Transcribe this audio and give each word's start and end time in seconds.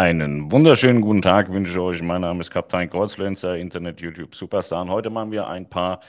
Einen 0.00 0.50
wunderschönen 0.50 1.02
guten 1.02 1.20
Tag 1.20 1.52
wünsche 1.52 1.72
ich 1.72 1.78
euch. 1.78 2.00
Mein 2.00 2.22
Name 2.22 2.40
ist 2.40 2.50
Kapitän 2.50 2.88
Kreuzfluencer, 2.88 3.58
Internet-YouTube-Superstar. 3.58 4.80
Und 4.80 4.88
heute 4.88 5.10
machen 5.10 5.30
wir 5.30 5.46
ein 5.46 5.68
paar 5.68 6.00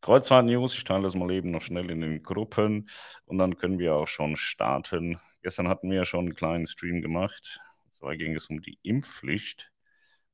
Kreuzfahrt-News. 0.00 0.74
Ich 0.74 0.82
teile 0.82 1.04
das 1.04 1.14
mal 1.14 1.30
eben 1.30 1.52
noch 1.52 1.62
schnell 1.62 1.88
in 1.92 2.00
den 2.00 2.24
Gruppen 2.24 2.90
und 3.24 3.38
dann 3.38 3.56
können 3.56 3.78
wir 3.78 3.94
auch 3.94 4.08
schon 4.08 4.34
starten. 4.34 5.20
Gestern 5.42 5.68
hatten 5.68 5.88
wir 5.88 5.98
ja 5.98 6.04
schon 6.04 6.24
einen 6.24 6.34
kleinen 6.34 6.66
Stream 6.66 7.02
gemacht. 7.02 7.60
Und 7.84 7.94
zwar 7.94 8.16
ging 8.16 8.34
es 8.34 8.46
um 8.46 8.62
die 8.62 8.80
Impfpflicht. 8.82 9.70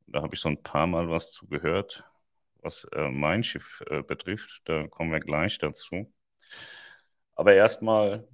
Da 0.06 0.22
habe 0.22 0.34
ich 0.34 0.40
so 0.40 0.48
ein 0.48 0.62
paar 0.62 0.86
Mal 0.86 1.10
was 1.10 1.32
zu 1.32 1.46
gehört, 1.46 2.04
was 2.62 2.84
äh, 2.94 3.10
mein 3.10 3.42
Schiff 3.42 3.82
äh, 3.90 4.02
betrifft. 4.02 4.62
Da 4.64 4.86
kommen 4.86 5.12
wir 5.12 5.20
gleich 5.20 5.58
dazu. 5.58 6.10
Aber 7.34 7.52
erstmal 7.52 8.26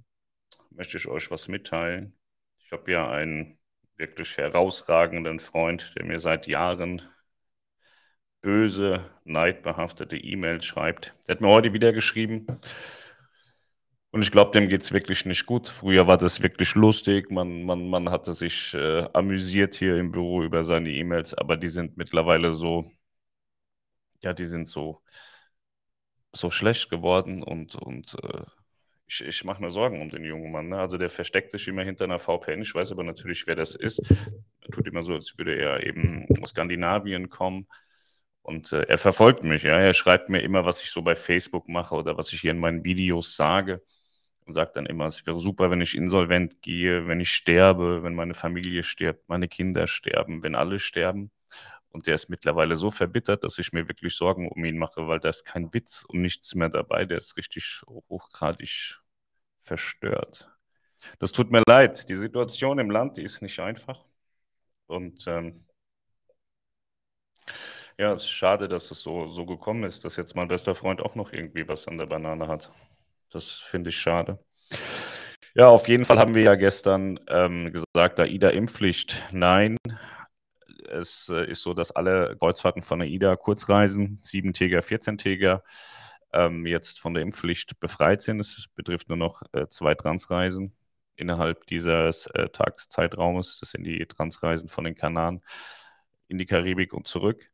möchte 0.69 0.95
ich 0.95 1.05
euch 1.05 1.29
was 1.31 1.49
mitteilen. 1.49 2.17
Ich 2.59 2.71
habe 2.71 2.89
ja 2.89 3.11
einen 3.11 3.58
wirklich 3.99 4.37
herausragenden 4.37 5.39
Freund, 5.39 5.93
der 5.97 6.05
mir 6.05 6.19
seit 6.19 6.47
Jahren 6.47 7.01
böse, 8.41 9.09
neidbehaftete 9.25 10.17
E-Mails 10.17 10.65
schreibt. 10.65 11.13
Der 11.27 11.35
hat 11.35 11.41
mir 11.41 11.49
heute 11.49 11.73
wieder 11.73 11.93
geschrieben. 11.93 12.47
Und 14.11 14.23
ich 14.23 14.31
glaube, 14.31 14.51
dem 14.51 14.69
geht 14.69 14.81
es 14.81 14.91
wirklich 14.91 15.25
nicht 15.25 15.45
gut. 15.45 15.69
Früher 15.69 16.07
war 16.07 16.17
das 16.17 16.41
wirklich 16.41 16.73
lustig. 16.75 17.29
Man, 17.29 17.63
man, 17.63 17.89
man 17.89 18.09
hatte 18.09 18.33
sich 18.33 18.73
äh, 18.73 19.07
amüsiert 19.13 19.75
hier 19.75 19.97
im 19.97 20.11
Büro 20.11 20.41
über 20.43 20.63
seine 20.63 20.89
E-Mails, 20.89 21.33
aber 21.35 21.57
die 21.57 21.67
sind 21.67 21.95
mittlerweile 21.97 22.53
so, 22.53 22.91
ja, 24.21 24.33
die 24.33 24.45
sind 24.45 24.67
so, 24.67 25.01
so 26.33 26.49
schlecht 26.51 26.89
geworden 26.89 27.43
und, 27.43 27.75
und 27.75 28.15
äh, 28.23 28.43
ich, 29.09 29.25
ich 29.25 29.43
mache 29.43 29.61
mir 29.61 29.71
Sorgen 29.71 30.01
um 30.01 30.09
den 30.09 30.23
jungen 30.23 30.51
Mann. 30.51 30.69
Ne? 30.69 30.79
Also 30.79 30.97
der 30.97 31.09
versteckt 31.09 31.51
sich 31.51 31.67
immer 31.67 31.83
hinter 31.83 32.03
einer 32.03 32.19
VPN. 32.19 32.61
Ich 32.61 32.75
weiß 32.75 32.91
aber 32.91 33.03
natürlich, 33.03 33.47
wer 33.47 33.55
das 33.55 33.75
ist. 33.75 33.99
Er 34.61 34.71
tut 34.71 34.87
immer 34.87 35.01
so, 35.01 35.15
als 35.15 35.35
würde 35.37 35.55
er 35.55 35.83
eben 35.83 36.27
aus 36.43 36.51
Skandinavien 36.51 37.29
kommen. 37.29 37.67
Und 38.43 38.71
äh, 38.71 38.83
er 38.83 38.99
verfolgt 38.99 39.43
mich, 39.43 39.63
ja. 39.63 39.79
Er 39.79 39.95
schreibt 39.95 40.29
mir 40.29 40.41
immer, 40.41 40.63
was 40.63 40.83
ich 40.83 40.91
so 40.91 41.01
bei 41.01 41.15
Facebook 41.15 41.67
mache 41.67 41.95
oder 41.95 42.17
was 42.17 42.31
ich 42.33 42.41
hier 42.41 42.51
in 42.51 42.59
meinen 42.59 42.83
Videos 42.83 43.35
sage. 43.35 43.81
Und 44.45 44.53
sagt 44.53 44.77
dann 44.77 44.85
immer, 44.85 45.07
es 45.07 45.25
wäre 45.25 45.39
super, 45.39 45.71
wenn 45.71 45.81
ich 45.81 45.95
insolvent 45.95 46.61
gehe, 46.61 47.07
wenn 47.07 47.19
ich 47.19 47.31
sterbe, 47.31 48.03
wenn 48.03 48.13
meine 48.13 48.35
Familie 48.35 48.83
stirbt, 48.83 49.27
meine 49.27 49.47
Kinder 49.47 49.87
sterben, 49.87 50.43
wenn 50.43 50.53
alle 50.53 50.79
sterben. 50.79 51.31
Und 51.91 52.05
der 52.05 52.15
ist 52.15 52.29
mittlerweile 52.29 52.77
so 52.77 52.91
verbittert, 52.91 53.43
dass 53.43 53.57
ich 53.57 53.73
mir 53.73 53.87
wirklich 53.87 54.15
Sorgen 54.15 54.47
um 54.47 54.63
ihn 54.63 54.77
mache, 54.77 55.07
weil 55.07 55.19
da 55.19 55.29
ist 55.29 55.43
kein 55.43 55.73
Witz 55.73 56.05
und 56.07 56.21
nichts 56.21 56.53
mehr 56.53 56.69
dabei. 56.69 57.05
Der 57.05 57.17
ist 57.17 57.35
richtig 57.35 57.81
hochgradig 57.87 59.01
verstört. 59.61 60.51
Das 61.17 61.31
tut 61.31 61.51
mir 61.51 61.63
leid. 61.67 62.07
Die 62.09 62.15
Situation 62.15 62.77
im 62.77 62.91
Land, 62.91 63.17
die 63.17 63.23
ist 63.23 63.41
nicht 63.41 63.59
einfach. 63.59 64.05
Und 64.85 65.25
ähm, 65.27 65.65
ja, 67.97 68.13
es 68.13 68.23
ist 68.23 68.29
schade, 68.29 68.67
dass 68.67 68.91
es 68.91 69.01
so, 69.01 69.27
so 69.27 69.45
gekommen 69.45 69.83
ist, 69.83 70.05
dass 70.05 70.15
jetzt 70.15 70.35
mein 70.35 70.47
bester 70.47 70.75
Freund 70.75 71.01
auch 71.01 71.15
noch 71.15 71.33
irgendwie 71.33 71.67
was 71.67 71.87
an 71.87 71.97
der 71.97 72.05
Banane 72.05 72.47
hat. 72.47 72.71
Das 73.31 73.51
finde 73.51 73.89
ich 73.89 73.97
schade. 73.97 74.39
Ja, 75.55 75.67
auf 75.67 75.87
jeden 75.87 76.05
Fall 76.05 76.19
haben 76.19 76.35
wir 76.35 76.43
ja 76.43 76.55
gestern 76.55 77.19
ähm, 77.27 77.73
gesagt, 77.73 78.19
AIDA-Impfpflicht, 78.19 79.23
nein 79.31 79.77
es 80.89 81.29
äh, 81.29 81.49
ist 81.49 81.61
so, 81.61 81.73
dass 81.73 81.91
alle 81.91 82.35
Kreuzfahrten 82.39 82.81
von 82.81 83.01
AIDA 83.01 83.35
Kurzreisen, 83.35 84.19
7-Täger, 84.23 84.79
14-Täger, 84.79 85.63
ähm, 86.33 86.65
jetzt 86.65 86.99
von 86.99 87.13
der 87.13 87.23
Impfpflicht 87.23 87.79
befreit 87.79 88.21
sind. 88.21 88.39
Es 88.39 88.67
betrifft 88.75 89.09
nur 89.09 89.17
noch 89.17 89.41
äh, 89.53 89.67
zwei 89.67 89.95
Transreisen 89.95 90.75
innerhalb 91.15 91.65
dieses 91.67 92.27
äh, 92.27 92.49
Tageszeitraumes. 92.49 93.59
Das 93.59 93.71
sind 93.71 93.83
die 93.83 94.05
Transreisen 94.05 94.69
von 94.69 94.83
den 94.83 94.95
Kanaren 94.95 95.41
in 96.27 96.37
die 96.37 96.45
Karibik 96.45 96.93
und 96.93 97.07
zurück. 97.07 97.51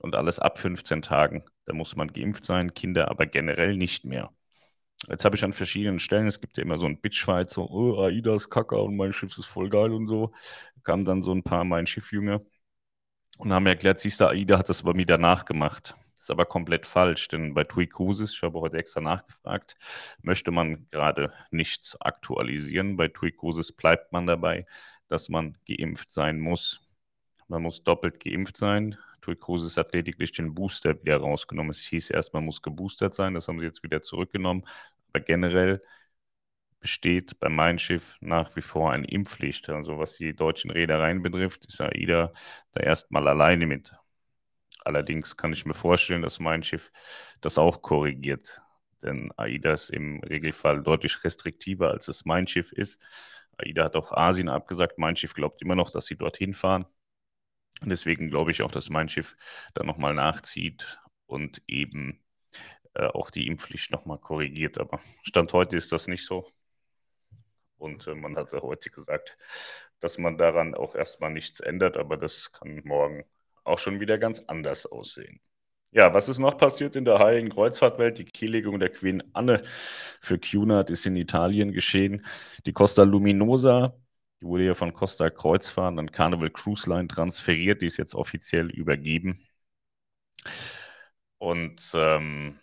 Und 0.00 0.14
alles 0.14 0.38
ab 0.38 0.58
15 0.58 1.02
Tagen. 1.02 1.44
Da 1.64 1.72
muss 1.72 1.96
man 1.96 2.12
geimpft 2.12 2.44
sein, 2.44 2.74
Kinder 2.74 3.10
aber 3.10 3.26
generell 3.26 3.72
nicht 3.72 4.04
mehr. 4.04 4.30
Jetzt 5.08 5.24
habe 5.24 5.36
ich 5.36 5.44
an 5.44 5.52
verschiedenen 5.52 5.98
Stellen, 5.98 6.26
es 6.26 6.40
gibt 6.40 6.56
ja 6.56 6.62
immer 6.62 6.78
so 6.78 6.86
ein 6.86 7.00
Bitchfight, 7.00 7.50
so, 7.50 7.68
oh, 7.68 8.02
AIDA 8.02 8.34
ist 8.34 8.50
kacke 8.50 8.76
und 8.80 8.96
mein 8.96 9.12
Schiff 9.12 9.36
ist 9.38 9.46
voll 9.46 9.68
geil 9.68 9.92
und 9.92 10.06
so. 10.06 10.32
Kamen 10.84 11.04
dann 11.04 11.22
so 11.22 11.32
ein 11.32 11.42
paar 11.42 11.64
mein 11.64 11.86
Schiffjünger 11.86 12.40
und 13.38 13.52
haben 13.52 13.66
erklärt, 13.66 14.00
siehst 14.00 14.20
du, 14.20 14.26
AIDA 14.26 14.58
hat 14.58 14.68
das 14.68 14.82
bei 14.82 14.92
mir 14.92 15.06
danach 15.06 15.44
gemacht. 15.44 15.94
Das 16.16 16.24
ist 16.24 16.30
aber 16.30 16.46
komplett 16.46 16.86
falsch, 16.86 17.28
denn 17.28 17.54
bei 17.54 17.64
TUI 17.64 17.86
Cruises, 17.86 18.32
ich 18.32 18.42
habe 18.42 18.60
heute 18.60 18.78
extra 18.78 19.00
nachgefragt, 19.00 19.76
möchte 20.22 20.50
man 20.50 20.88
gerade 20.90 21.32
nichts 21.50 22.00
aktualisieren. 22.00 22.96
Bei 22.96 23.08
TUI 23.08 23.32
Cruises 23.32 23.72
bleibt 23.72 24.12
man 24.12 24.26
dabei, 24.26 24.66
dass 25.08 25.28
man 25.28 25.56
geimpft 25.68 26.10
sein 26.10 26.40
muss. 26.40 26.80
Man 27.48 27.62
muss 27.62 27.84
doppelt 27.84 28.18
geimpft 28.18 28.56
sein. 28.56 28.96
TUI 29.20 29.36
Cruises 29.36 29.76
hat 29.76 29.92
lediglich 29.92 30.32
den 30.32 30.54
Booster 30.54 31.00
wieder 31.00 31.18
rausgenommen. 31.18 31.70
Es 31.70 31.80
hieß 31.82 32.10
erst, 32.10 32.34
man 32.34 32.44
muss 32.44 32.62
geboostert 32.62 33.14
sein, 33.14 33.34
das 33.34 33.46
haben 33.46 33.60
sie 33.60 33.66
jetzt 33.66 33.82
wieder 33.82 34.02
zurückgenommen. 34.02 34.64
Aber 35.12 35.20
generell 35.20 35.80
besteht 36.80 37.38
bei 37.40 37.48
Mein 37.48 37.78
Schiff 37.78 38.16
nach 38.20 38.54
wie 38.56 38.62
vor 38.62 38.92
eine 38.92 39.06
Impfpflicht. 39.06 39.68
Also 39.68 39.98
was 39.98 40.16
die 40.16 40.34
deutschen 40.34 40.70
Reedereien 40.70 41.22
betrifft, 41.22 41.66
ist 41.66 41.80
AIDA 41.80 42.32
da 42.72 42.80
erstmal 42.80 43.26
alleine 43.28 43.66
mit. 43.66 43.94
Allerdings 44.84 45.36
kann 45.36 45.52
ich 45.52 45.66
mir 45.66 45.74
vorstellen, 45.74 46.22
dass 46.22 46.38
Mein 46.38 46.62
Schiff 46.62 46.92
das 47.40 47.58
auch 47.58 47.82
korrigiert. 47.82 48.60
Denn 49.02 49.32
AIDA 49.36 49.72
ist 49.72 49.90
im 49.90 50.20
Regelfall 50.20 50.82
deutlich 50.82 51.24
restriktiver, 51.24 51.90
als 51.90 52.08
es 52.08 52.24
Mein 52.24 52.46
Schiff 52.46 52.72
ist. 52.72 53.00
AIDA 53.58 53.84
hat 53.84 53.96
auch 53.96 54.12
Asien 54.12 54.48
abgesagt. 54.48 54.98
Mein 54.98 55.16
Schiff 55.16 55.34
glaubt 55.34 55.62
immer 55.62 55.74
noch, 55.74 55.90
dass 55.90 56.06
sie 56.06 56.16
dorthin 56.16 56.54
fahren. 56.54 56.86
Und 57.82 57.90
deswegen 57.90 58.28
glaube 58.28 58.50
ich 58.52 58.62
auch, 58.62 58.70
dass 58.70 58.90
Mein 58.90 59.08
Schiff 59.08 59.34
da 59.74 59.82
nochmal 59.84 60.14
nachzieht 60.14 60.98
und 61.26 61.62
eben 61.66 62.22
äh, 62.94 63.06
auch 63.06 63.30
die 63.30 63.46
Impfpflicht 63.46 63.90
nochmal 63.90 64.18
korrigiert. 64.18 64.78
Aber 64.78 65.00
Stand 65.22 65.52
heute 65.52 65.76
ist 65.76 65.92
das 65.92 66.08
nicht 66.08 66.24
so. 66.24 66.50
Und 67.78 68.06
äh, 68.06 68.14
man 68.14 68.36
hat 68.36 68.52
ja 68.52 68.62
heute 68.62 68.90
gesagt, 68.90 69.36
dass 70.00 70.18
man 70.18 70.38
daran 70.38 70.74
auch 70.74 70.94
erstmal 70.94 71.30
nichts 71.30 71.60
ändert, 71.60 71.96
aber 71.96 72.16
das 72.16 72.52
kann 72.52 72.82
morgen 72.84 73.24
auch 73.64 73.78
schon 73.78 74.00
wieder 74.00 74.18
ganz 74.18 74.40
anders 74.46 74.86
aussehen. 74.86 75.40
Ja, 75.92 76.12
was 76.12 76.28
ist 76.28 76.38
noch 76.38 76.58
passiert 76.58 76.94
in 76.96 77.04
der 77.04 77.18
heiligen 77.18 77.48
Kreuzfahrtwelt? 77.48 78.18
Die 78.18 78.24
Kiellegung 78.24 78.78
der 78.78 78.90
Queen 78.90 79.22
Anne 79.32 79.62
für 80.20 80.38
Cunard 80.38 80.90
ist 80.90 81.06
in 81.06 81.16
Italien 81.16 81.72
geschehen. 81.72 82.26
Die 82.66 82.72
Costa 82.72 83.02
Luminosa, 83.02 83.96
die 84.42 84.46
wurde 84.46 84.64
ja 84.66 84.74
von 84.74 84.92
Costa 84.92 85.30
Kreuzfahren 85.30 85.98
an 85.98 86.12
Carnival 86.12 86.50
Cruise 86.50 86.88
Line 86.90 87.08
transferiert, 87.08 87.80
die 87.80 87.86
ist 87.86 87.96
jetzt 87.96 88.14
offiziell 88.14 88.70
übergeben. 88.70 89.46
Und 91.38 91.92
ähm, 91.94 92.58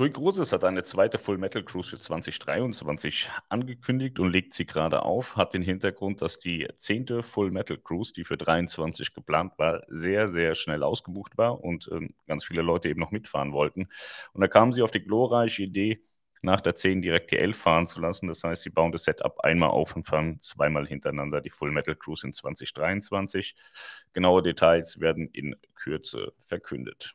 TUI 0.00 0.12
Cruises 0.12 0.50
hat 0.52 0.64
eine 0.64 0.82
zweite 0.82 1.18
Full 1.18 1.36
Metal 1.36 1.62
Cruise 1.62 1.90
für 1.90 1.98
2023 1.98 3.28
angekündigt 3.50 4.18
und 4.18 4.30
legt 4.30 4.54
sie 4.54 4.64
gerade 4.64 5.02
auf. 5.02 5.36
Hat 5.36 5.52
den 5.52 5.60
Hintergrund, 5.60 6.22
dass 6.22 6.38
die 6.38 6.66
zehnte 6.78 7.22
Full 7.22 7.50
Metal 7.50 7.76
Cruise, 7.76 8.10
die 8.10 8.24
für 8.24 8.38
23 8.38 9.12
geplant 9.12 9.58
war, 9.58 9.82
sehr, 9.88 10.28
sehr 10.28 10.54
schnell 10.54 10.82
ausgebucht 10.84 11.36
war 11.36 11.62
und 11.62 11.88
äh, 11.92 12.08
ganz 12.26 12.46
viele 12.46 12.62
Leute 12.62 12.88
eben 12.88 12.98
noch 12.98 13.10
mitfahren 13.10 13.52
wollten. 13.52 13.88
Und 14.32 14.40
da 14.40 14.48
kamen 14.48 14.72
sie 14.72 14.80
auf 14.80 14.90
die 14.90 15.04
glorreiche 15.04 15.64
Idee, 15.64 16.02
nach 16.40 16.62
der 16.62 16.76
10 16.76 17.02
direkt 17.02 17.30
die 17.30 17.36
11 17.36 17.58
fahren 17.58 17.86
zu 17.86 18.00
lassen. 18.00 18.26
Das 18.26 18.42
heißt, 18.42 18.62
sie 18.62 18.70
bauen 18.70 18.92
das 18.92 19.04
Setup 19.04 19.38
einmal 19.40 19.68
auf 19.68 19.94
und 19.96 20.06
fahren 20.06 20.40
zweimal 20.40 20.86
hintereinander 20.86 21.42
die 21.42 21.50
Full 21.50 21.72
Metal 21.72 21.94
Cruise 21.94 22.26
in 22.26 22.32
2023. 22.32 23.54
Genaue 24.14 24.40
Details 24.40 24.98
werden 24.98 25.28
in 25.34 25.56
Kürze 25.74 26.32
verkündet. 26.38 27.14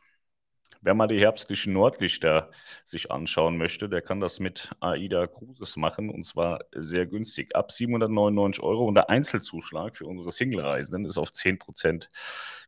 Wer 0.86 0.94
mal 0.94 1.08
die 1.08 1.20
herbstlichen 1.20 1.74
Nordlichter 1.74 2.52
sich 2.84 3.10
anschauen 3.10 3.58
möchte, 3.58 3.90
der 3.90 4.04
kann 4.04 4.20
das 4.20 4.40
mit 4.40 4.70
AIDA 4.82 5.26
Cruises 5.26 5.78
machen 5.78 6.12
und 6.12 6.26
zwar 6.26 6.66
sehr 6.76 7.08
günstig. 7.08 7.56
Ab 7.56 7.72
799 7.72 8.62
Euro 8.62 8.86
und 8.86 8.94
der 8.94 9.10
Einzelzuschlag 9.10 9.98
für 9.98 10.06
unsere 10.06 10.32
Single-Reisenden 10.32 11.06
ist 11.06 11.18
auf 11.18 11.32
10% 11.32 12.08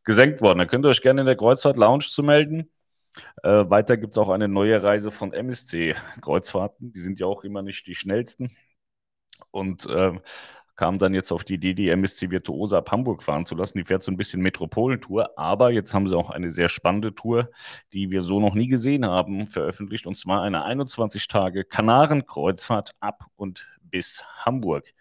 gesenkt 0.02 0.40
worden. 0.40 0.58
Da 0.58 0.64
könnt 0.64 0.84
ihr 0.84 0.88
euch 0.88 1.00
gerne 1.00 1.20
in 1.20 1.28
der 1.28 1.36
Kreuzfahrt 1.36 1.76
Lounge 1.76 2.06
zu 2.10 2.24
melden. 2.24 2.68
Äh, 3.44 3.70
weiter 3.70 3.96
gibt 3.96 4.14
es 4.14 4.18
auch 4.18 4.30
eine 4.30 4.48
neue 4.48 4.82
Reise 4.82 5.12
von 5.12 5.32
MSC 5.32 5.94
Kreuzfahrten. 6.20 6.92
Die 6.92 7.00
sind 7.00 7.20
ja 7.20 7.26
auch 7.26 7.44
immer 7.44 7.62
nicht 7.62 7.86
die 7.86 7.94
schnellsten. 7.94 8.50
Und 9.52 9.86
äh, 9.86 10.18
kam 10.78 10.96
dann 10.98 11.12
jetzt 11.12 11.32
auf 11.32 11.42
die 11.42 11.54
Idee, 11.54 11.74
die 11.74 11.88
MSC 11.88 12.30
Virtuose 12.30 12.76
ab 12.76 12.92
Hamburg 12.92 13.24
fahren 13.24 13.44
zu 13.44 13.56
lassen. 13.56 13.78
Die 13.78 13.84
fährt 13.84 14.04
so 14.04 14.12
ein 14.12 14.16
bisschen 14.16 14.40
Metropolentour, 14.40 15.36
aber 15.36 15.72
jetzt 15.72 15.92
haben 15.92 16.06
sie 16.06 16.16
auch 16.16 16.30
eine 16.30 16.50
sehr 16.50 16.68
spannende 16.68 17.12
Tour, 17.12 17.50
die 17.92 18.12
wir 18.12 18.22
so 18.22 18.38
noch 18.38 18.54
nie 18.54 18.68
gesehen 18.68 19.04
haben, 19.04 19.48
veröffentlicht, 19.48 20.06
und 20.06 20.16
zwar 20.16 20.42
eine 20.42 20.64
21 20.64 21.26
Tage 21.26 21.64
Kanarenkreuzfahrt 21.64 22.92
ab 23.00 23.24
und 23.34 23.68
bis 23.82 24.24
Hamburg. 24.46 24.94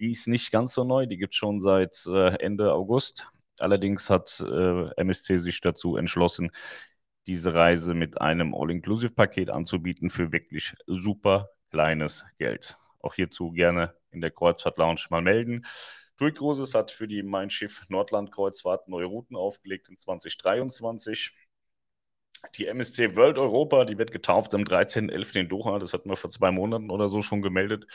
Die 0.00 0.10
ist 0.10 0.26
nicht 0.26 0.50
ganz 0.50 0.74
so 0.74 0.82
neu, 0.82 1.06
die 1.06 1.18
gibt 1.18 1.34
es 1.34 1.38
schon 1.38 1.60
seit 1.60 2.04
äh, 2.08 2.34
Ende 2.42 2.72
August. 2.72 3.28
Allerdings 3.60 4.10
hat 4.10 4.40
äh, 4.40 4.90
MSC 4.96 5.36
sich 5.36 5.60
dazu 5.60 5.96
entschlossen, 5.96 6.50
diese 7.28 7.54
Reise 7.54 7.94
mit 7.94 8.20
einem 8.20 8.56
All-Inclusive-Paket 8.56 9.50
anzubieten 9.50 10.10
für 10.10 10.32
wirklich 10.32 10.74
super 10.88 11.50
kleines 11.70 12.24
Geld. 12.38 12.76
Auch 12.98 13.14
hierzu 13.14 13.52
gerne 13.52 13.94
in 14.12 14.20
der 14.20 14.30
Kreuzfahrt 14.30 14.76
Lounge 14.78 15.02
mal 15.10 15.22
melden. 15.22 15.66
TUI 16.18 16.32
Cruises 16.32 16.74
hat 16.74 16.90
für 16.90 17.08
die 17.08 17.22
Mein 17.22 17.50
Schiff 17.50 17.84
Nordland-Kreuzfahrt 17.88 18.88
neue 18.88 19.06
Routen 19.06 19.36
aufgelegt 19.36 19.88
in 19.88 19.96
2023. 19.96 21.32
Die 22.56 22.66
MSC 22.66 23.16
World 23.16 23.38
Europa, 23.38 23.84
die 23.84 23.98
wird 23.98 24.10
getauft 24.10 24.54
am 24.54 24.62
13.11. 24.62 25.40
in 25.40 25.48
Doha. 25.48 25.78
Das 25.78 25.92
hatten 25.92 26.08
wir 26.10 26.16
vor 26.16 26.30
zwei 26.30 26.50
Monaten 26.50 26.90
oder 26.90 27.08
so 27.08 27.22
schon 27.22 27.40
gemeldet. 27.42 27.86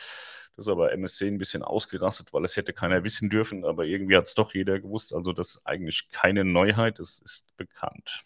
Das 0.56 0.66
ist 0.66 0.68
aber 0.72 0.92
MSC 0.92 1.28
ein 1.28 1.38
bisschen 1.38 1.62
ausgerastet, 1.62 2.32
weil 2.32 2.44
es 2.44 2.56
hätte 2.56 2.72
keiner 2.72 3.04
wissen 3.04 3.30
dürfen. 3.30 3.64
Aber 3.64 3.84
irgendwie 3.84 4.16
hat 4.16 4.24
es 4.24 4.34
doch 4.34 4.54
jeder 4.54 4.80
gewusst. 4.80 5.14
Also 5.14 5.32
das 5.32 5.50
ist 5.56 5.66
eigentlich 5.66 6.08
keine 6.10 6.44
Neuheit. 6.44 6.98
Das 6.98 7.20
ist 7.24 7.56
bekannt. 7.56 8.24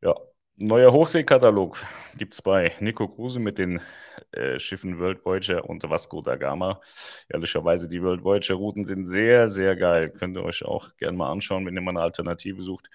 Ja, 0.00 0.14
neuer 0.56 0.92
Hochseekatalog 0.92 1.82
gibt 2.16 2.34
es 2.34 2.42
bei 2.42 2.72
Nico 2.80 3.08
Kruse 3.08 3.40
mit 3.40 3.58
den 3.58 3.80
äh, 4.32 4.58
Schiffen 4.58 4.98
World 4.98 5.24
Voyager 5.24 5.68
und 5.68 5.88
Vasco 5.88 6.22
da 6.22 6.36
Gama. 6.36 6.80
Ehrlicherweise, 7.28 7.88
die 7.88 8.02
World 8.02 8.24
Voyager 8.24 8.54
Routen 8.54 8.84
sind 8.84 9.06
sehr, 9.06 9.48
sehr 9.48 9.76
geil. 9.76 10.10
Könnt 10.10 10.36
ihr 10.36 10.44
euch 10.44 10.64
auch 10.64 10.96
gerne 10.96 11.16
mal 11.16 11.30
anschauen, 11.30 11.66
wenn 11.66 11.74
ihr 11.74 11.80
mal 11.80 11.90
eine 11.90 12.02
Alternative 12.02 12.62
sucht 12.62 12.88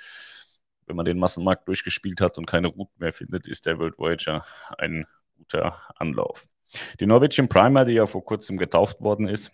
wenn 0.88 0.96
man 0.96 1.06
den 1.06 1.20
Massenmarkt 1.20 1.68
durchgespielt 1.68 2.22
hat 2.22 2.38
und 2.38 2.48
keine 2.48 2.70
Route 2.70 2.94
mehr 2.98 3.14
findet, 3.14 3.48
ist 3.48 3.66
der 3.66 3.78
World 3.78 4.00
Voyager 4.00 4.44
ein 4.78 5.06
guter 5.38 5.80
Anlauf. 5.98 6.48
Die 7.00 7.06
Norwegian 7.06 7.50
Primer, 7.50 7.86
die 7.86 7.94
ja 7.94 8.08
vor 8.08 8.26
kurzem 8.26 8.58
getauft 8.58 9.02
worden 9.02 9.28
ist, 9.28 9.52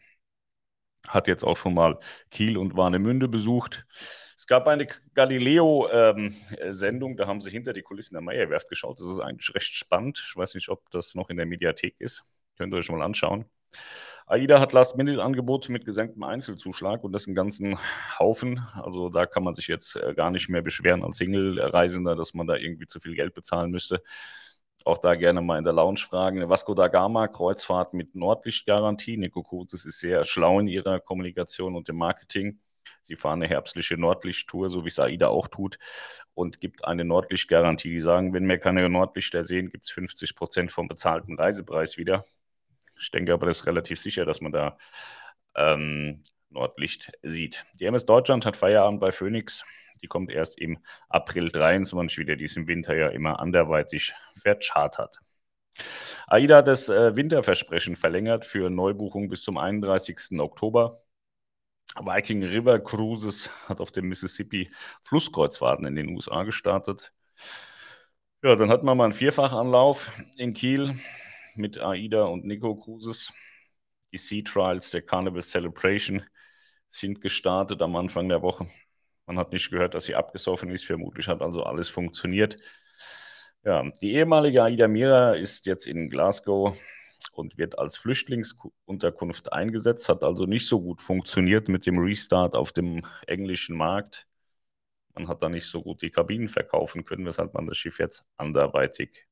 hat 1.08 1.28
jetzt 1.28 1.44
auch 1.44 1.58
schon 1.58 1.74
mal 1.74 2.00
Kiel 2.32 2.58
und 2.58 2.78
Warnemünde 2.78 3.28
besucht. 3.28 3.86
Es 4.44 4.48
gab 4.48 4.68
eine 4.68 4.86
Galileo-Sendung, 5.14 7.12
ähm, 7.12 7.16
da 7.16 7.28
haben 7.28 7.40
sie 7.40 7.50
hinter 7.50 7.72
die 7.72 7.82
Kulissen 7.82 8.16
der 8.16 8.22
Meyerwerft 8.22 8.68
geschaut. 8.68 9.00
Das 9.00 9.08
ist 9.08 9.22
eigentlich 9.22 9.56
recht 9.56 9.74
spannend. 9.74 10.22
Ich 10.22 10.36
weiß 10.36 10.56
nicht, 10.56 10.68
ob 10.68 10.92
das 10.92 11.16
noch 11.16 11.30
in 11.30 11.38
der 11.38 11.46
Mediathek 11.46 11.96
ist. 12.00 12.26
Könnt 12.58 12.74
ihr 12.74 12.78
euch 12.80 12.92
mal 12.92 13.02
anschauen. 13.02 13.46
AIDA 14.28 14.60
hat 14.60 14.74
Last-Minute-Angebote 14.74 15.72
mit 15.72 15.86
gesenktem 15.86 16.24
Einzelzuschlag 16.24 17.06
und 17.06 17.14
das 17.14 17.26
einen 17.26 17.36
ganzen 17.36 17.80
Haufen. 18.20 18.60
Also 18.74 19.08
da 19.08 19.26
kann 19.26 19.46
man 19.46 19.56
sich 19.56 19.70
jetzt 19.70 19.96
äh, 19.96 20.14
gar 20.14 20.30
nicht 20.30 20.50
mehr 20.50 20.62
beschweren 20.62 21.06
als 21.06 21.20
Single-Reisender, 21.20 22.18
dass 22.18 22.34
man 22.34 22.46
da 22.46 22.58
irgendwie 22.58 22.88
zu 22.88 23.00
viel 23.00 23.16
Geld 23.16 23.34
bezahlen 23.34 23.72
müsste. 23.72 24.04
Auch 24.84 24.98
da 24.98 25.16
gerne 25.16 25.40
mal 25.40 25.58
in 25.58 25.64
der 25.64 25.72
Lounge 25.72 26.00
fragen. 26.00 26.50
Vasco 26.50 26.74
da 26.74 26.90
Gama, 26.90 27.30
Kreuzfahrt 27.30 27.94
mit 27.94 28.14
Nordlichtgarantie. 28.14 29.16
Nico 29.16 29.42
Kuzes 29.42 29.86
ist 29.86 30.02
sehr 30.02 30.26
schlau 30.26 30.60
in 30.60 30.68
ihrer 30.68 31.00
Kommunikation 31.00 31.78
und 31.78 31.88
im 31.88 31.96
Marketing. 31.96 32.60
Sie 33.02 33.16
fahren 33.16 33.42
eine 33.42 33.50
herbstliche 33.50 33.98
Nordlichttour, 33.98 34.70
so 34.70 34.84
wie 34.84 34.90
es 34.90 35.00
AIDA 35.00 35.28
auch 35.28 35.48
tut, 35.48 35.78
und 36.34 36.60
gibt 36.62 36.86
eine 36.86 37.06
Nordlichtgarantie. 37.06 37.90
Die 37.90 38.00
sagen, 38.00 38.34
wenn 38.34 38.48
wir 38.48 38.58
keine 38.58 38.88
Nordlichter 38.90 39.44
sehen, 39.44 39.70
gibt 39.70 39.86
es 39.86 39.92
50 39.92 40.36
Prozent 40.36 40.72
vom 40.72 40.88
bezahlten 40.88 41.38
Reisepreis 41.38 41.98
wieder. 41.98 42.24
Ich 43.00 43.12
denke 43.12 43.34
aber, 43.34 43.48
das 43.48 43.58
ist 43.62 43.66
relativ 43.66 44.00
sicher, 44.00 44.26
dass 44.26 44.42
man 44.42 44.52
da 44.52 44.78
ähm, 45.56 46.24
Nordlicht 46.50 47.12
sieht. 47.24 47.66
Die 47.74 47.86
MS 47.86 48.06
Deutschland 48.06 48.46
hat 48.46 48.56
Feierabend 48.56 49.00
bei 49.00 49.12
Phoenix. 49.12 49.66
Die 50.02 50.08
kommt 50.08 50.32
erst 50.32 50.60
im 50.60 50.80
April 51.10 51.50
23 51.50 52.18
wieder, 52.18 52.36
die 52.36 52.46
ist 52.46 52.58
im 52.58 52.68
Winter 52.68 52.96
ja 52.96 53.08
immer 53.10 53.40
anderweitig 53.40 54.14
verchartert. 54.34 55.20
AIDA 56.28 56.58
hat 56.58 56.68
das 56.68 56.90
äh, 56.90 57.16
Winterversprechen 57.16 57.96
verlängert 57.96 58.46
für 58.46 58.70
Neubuchungen 58.70 59.30
bis 59.30 59.44
zum 59.44 59.58
31. 59.58 60.40
Oktober. 60.40 61.02
Viking 62.00 62.44
River 62.44 62.80
Cruises 62.80 63.50
hat 63.68 63.80
auf 63.80 63.92
dem 63.92 64.08
Mississippi 64.08 64.72
Flusskreuzfahrten 65.04 65.86
in 65.86 65.96
den 65.96 66.10
USA 66.10 66.44
gestartet. 66.44 67.14
Ja, 68.44 68.56
dann 68.56 68.70
hatten 68.70 68.86
wir 68.86 68.96
mal 68.96 69.06
einen 69.06 69.14
Vierfachanlauf 69.14 70.12
in 70.38 70.54
Kiel 70.54 71.00
mit 71.56 71.80
AIDA 71.80 72.24
und 72.24 72.46
Nico 72.46 72.76
Cruises. 72.76 73.32
Die 74.12 74.18
Sea 74.18 74.44
Trials 74.44 74.92
der 74.92 75.02
Carnival 75.02 75.42
Celebration 75.42 76.24
sind 76.90 77.22
gestartet 77.22 77.82
am 77.82 77.96
Anfang 77.96 78.30
der 78.30 78.42
Woche. 78.42 78.68
Man 79.26 79.40
hat 79.40 79.54
nicht 79.54 79.72
gehört, 79.72 79.94
dass 79.94 80.06
sie 80.06 80.16
abgesoffen 80.16 80.70
ist. 80.72 80.86
Vermutlich 80.86 81.28
hat 81.28 81.42
also 81.42 81.64
alles 81.64 81.90
funktioniert. 81.90 82.58
Ja, 83.64 83.84
die 84.02 84.14
ehemalige 84.14 84.62
AIDA 84.62 84.88
Mira 84.88 85.36
ist 85.36 85.66
jetzt 85.66 85.88
in 85.88 86.10
Glasgow 86.10 86.78
und 87.32 87.58
wird 87.58 87.80
als 87.80 87.98
Flüchtlingsunterkunft 87.98 89.54
eingesetzt, 89.54 90.10
hat 90.10 90.24
also 90.24 90.46
nicht 90.46 90.68
so 90.68 90.82
gut 90.82 91.02
funktioniert 91.02 91.70
mit 91.70 91.86
dem 91.86 92.00
Restart 92.00 92.56
auf 92.56 92.72
dem 92.72 93.06
englischen 93.28 93.76
Markt. 93.78 94.28
Man 95.14 95.28
hat 95.28 95.42
da 95.42 95.50
nicht 95.50 95.68
so 95.68 95.82
gut 95.82 96.02
die 96.02 96.10
Kabinen 96.10 96.48
verkaufen 96.48 97.06
können, 97.06 97.26
weshalb 97.26 97.54
man 97.54 97.68
das 97.68 97.78
Schiff 97.78 98.00
jetzt 98.00 98.26
anderweitig 98.38 99.28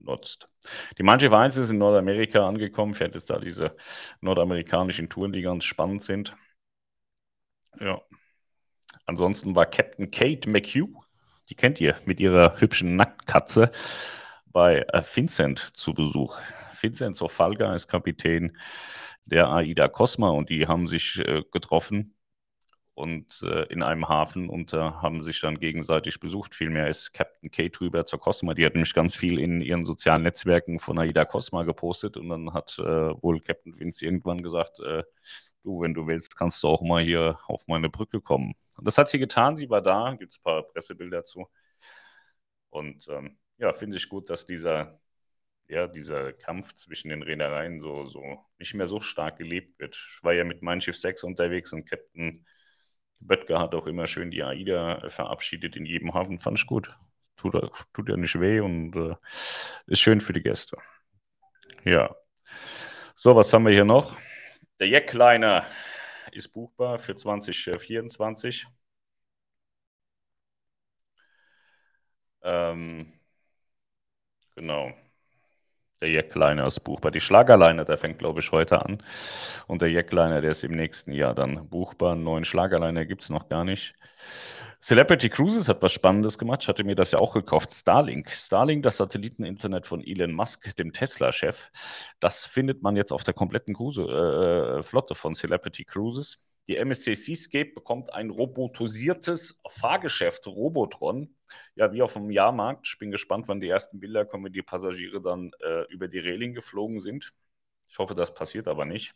nutzt. 0.00 0.48
Die 0.96 1.02
manche 1.02 1.28
Vereine 1.28 1.52
sind 1.52 1.70
in 1.70 1.78
Nordamerika 1.78 2.46
angekommen, 2.46 2.94
fährt 2.94 3.16
es 3.16 3.26
da 3.26 3.38
diese 3.38 3.76
nordamerikanischen 4.20 5.08
Touren, 5.08 5.32
die 5.32 5.42
ganz 5.42 5.64
spannend 5.64 6.02
sind. 6.02 6.36
Ja. 7.78 8.00
Ansonsten 9.06 9.54
war 9.54 9.66
Captain 9.66 10.10
Kate 10.10 10.48
McHugh, 10.48 11.04
die 11.48 11.54
kennt 11.54 11.80
ihr, 11.80 11.96
mit 12.04 12.20
ihrer 12.20 12.60
hübschen 12.60 12.96
Nacktkatze 12.96 13.70
bei 14.46 14.84
äh, 14.92 15.02
Vincent 15.02 15.58
zu 15.74 15.94
Besuch. 15.94 16.38
Vincent 16.82 17.16
Sofalga 17.16 17.74
ist 17.74 17.88
Kapitän 17.88 18.56
der 19.24 19.48
AIDA 19.48 19.88
Cosma 19.88 20.30
und 20.30 20.50
die 20.50 20.66
haben 20.66 20.88
sich 20.88 21.18
äh, 21.18 21.42
getroffen 21.52 22.14
und 22.94 23.42
äh, 23.42 23.62
in 23.72 23.82
einem 23.82 24.08
Hafen 24.08 24.48
und 24.48 24.72
äh, 24.72 24.78
haben 24.78 25.22
sich 25.22 25.40
dann 25.40 25.60
gegenseitig 25.60 26.18
besucht. 26.18 26.54
Vielmehr 26.54 26.88
ist 26.88 27.12
Captain 27.12 27.50
Kate 27.50 27.80
rüber 27.80 28.04
zur 28.06 28.18
Cosma. 28.18 28.54
Die 28.54 28.66
hat 28.66 28.74
nämlich 28.74 28.92
ganz 28.94 29.14
viel 29.14 29.38
in 29.38 29.60
ihren 29.60 29.84
sozialen 29.84 30.24
Netzwerken 30.24 30.80
von 30.80 30.98
Aida 30.98 31.24
Cosma 31.24 31.62
gepostet 31.62 32.16
und 32.16 32.28
dann 32.28 32.52
hat 32.52 32.76
äh, 32.80 32.82
wohl 33.22 33.40
Captain 33.40 33.78
Vince 33.78 34.04
irgendwann 34.04 34.42
gesagt, 34.42 34.80
äh, 34.80 35.04
du, 35.62 35.82
wenn 35.82 35.94
du 35.94 36.06
willst, 36.06 36.36
kannst 36.36 36.62
du 36.62 36.68
auch 36.68 36.82
mal 36.82 37.02
hier 37.04 37.38
auf 37.46 37.66
meine 37.68 37.88
Brücke 37.88 38.20
kommen. 38.20 38.54
Und 38.76 38.86
das 38.86 38.98
hat 38.98 39.08
sie 39.08 39.18
getan, 39.18 39.56
sie 39.56 39.70
war 39.70 39.82
da, 39.82 40.14
gibt 40.18 40.32
es 40.32 40.38
ein 40.38 40.42
paar 40.42 40.62
Pressebilder 40.64 41.24
zu. 41.24 41.48
Und 42.70 43.06
ähm, 43.08 43.38
ja, 43.58 43.72
finde 43.72 43.96
ich 43.96 44.08
gut, 44.08 44.30
dass 44.30 44.44
dieser, 44.44 45.00
ja, 45.68 45.86
dieser 45.86 46.32
Kampf 46.32 46.74
zwischen 46.74 47.10
den 47.10 47.22
Reedereien 47.22 47.80
so, 47.80 48.06
so 48.06 48.44
nicht 48.58 48.74
mehr 48.74 48.86
so 48.86 49.00
stark 49.00 49.36
gelebt 49.38 49.78
wird. 49.78 49.94
Ich 49.94 50.24
war 50.24 50.32
ja 50.32 50.44
mit 50.44 50.62
Mein 50.62 50.80
Schiff 50.80 50.96
6 50.96 51.24
unterwegs 51.24 51.72
und 51.72 51.84
Captain 51.84 52.46
Böttger 53.20 53.60
hat 53.60 53.74
auch 53.74 53.86
immer 53.86 54.06
schön 54.06 54.30
die 54.30 54.42
AIDA 54.42 55.08
verabschiedet 55.08 55.76
in 55.76 55.84
jedem 55.84 56.14
Hafen. 56.14 56.38
Fand 56.38 56.58
ich 56.58 56.66
gut. 56.66 56.96
Tut, 57.36 57.54
tut 57.92 58.08
ja 58.08 58.16
nicht 58.16 58.40
weh 58.40 58.60
und 58.60 58.96
äh, 58.96 59.14
ist 59.86 60.00
schön 60.00 60.20
für 60.20 60.32
die 60.32 60.42
Gäste. 60.42 60.76
Ja. 61.84 62.14
So, 63.14 63.36
was 63.36 63.52
haben 63.52 63.66
wir 63.66 63.72
hier 63.72 63.84
noch? 63.84 64.16
Der 64.80 64.88
Jackliner 64.88 65.66
ist 66.32 66.48
buchbar 66.48 66.98
für 66.98 67.14
2024. 67.14 68.66
Ähm, 72.42 73.12
genau. 74.54 74.92
Der 76.00 76.10
Jackliner 76.10 76.66
ist 76.66 76.80
buchbar. 76.80 77.10
Die 77.10 77.20
Schlagerliner, 77.20 77.84
der 77.84 77.96
fängt, 77.96 78.18
glaube 78.18 78.40
ich, 78.40 78.52
heute 78.52 78.84
an. 78.84 78.98
Und 79.66 79.82
der 79.82 79.90
Jackliner, 79.90 80.40
der 80.40 80.52
ist 80.52 80.62
im 80.62 80.72
nächsten 80.72 81.12
Jahr 81.12 81.34
dann 81.34 81.68
buchbar. 81.68 82.12
Einen 82.12 82.22
neuen 82.22 82.44
Schlagerliner 82.44 83.04
gibt 83.04 83.22
es 83.22 83.30
noch 83.30 83.48
gar 83.48 83.64
nicht. 83.64 83.94
Celebrity 84.80 85.28
Cruises 85.28 85.68
hat 85.68 85.82
was 85.82 85.90
Spannendes 85.92 86.38
gemacht. 86.38 86.62
Ich 86.62 86.68
hatte 86.68 86.84
mir 86.84 86.94
das 86.94 87.10
ja 87.10 87.18
auch 87.18 87.34
gekauft. 87.34 87.72
Starlink. 87.72 88.30
Starlink, 88.30 88.84
das 88.84 88.98
Satelliteninternet 88.98 89.86
von 89.86 90.00
Elon 90.04 90.32
Musk, 90.32 90.76
dem 90.76 90.92
Tesla-Chef. 90.92 91.70
Das 92.20 92.46
findet 92.46 92.82
man 92.82 92.94
jetzt 92.94 93.12
auf 93.12 93.24
der 93.24 93.34
kompletten 93.34 93.74
Cruise, 93.74 94.02
äh, 94.02 94.82
Flotte 94.84 95.16
von 95.16 95.34
Celebrity 95.34 95.84
Cruises. 95.84 96.38
Die 96.68 96.76
MSC 96.76 97.14
Seascape 97.14 97.72
bekommt 97.74 98.12
ein 98.12 98.28
robotisiertes 98.28 99.58
Fahrgeschäft, 99.66 100.46
Robotron. 100.46 101.34
Ja, 101.74 101.92
wie 101.92 102.02
auf 102.02 102.12
dem 102.12 102.30
Jahrmarkt. 102.30 102.86
Ich 102.86 102.98
bin 102.98 103.10
gespannt, 103.10 103.48
wann 103.48 103.60
die 103.60 103.68
ersten 103.68 104.00
Bilder 104.00 104.26
kommen, 104.26 104.44
wenn 104.44 104.52
die 104.52 104.62
Passagiere 104.62 105.22
dann 105.22 105.52
äh, 105.60 105.90
über 105.90 106.08
die 106.08 106.18
Reling 106.18 106.52
geflogen 106.52 107.00
sind. 107.00 107.32
Ich 107.88 107.98
hoffe, 107.98 108.14
das 108.14 108.34
passiert 108.34 108.68
aber 108.68 108.84
nicht. 108.84 109.14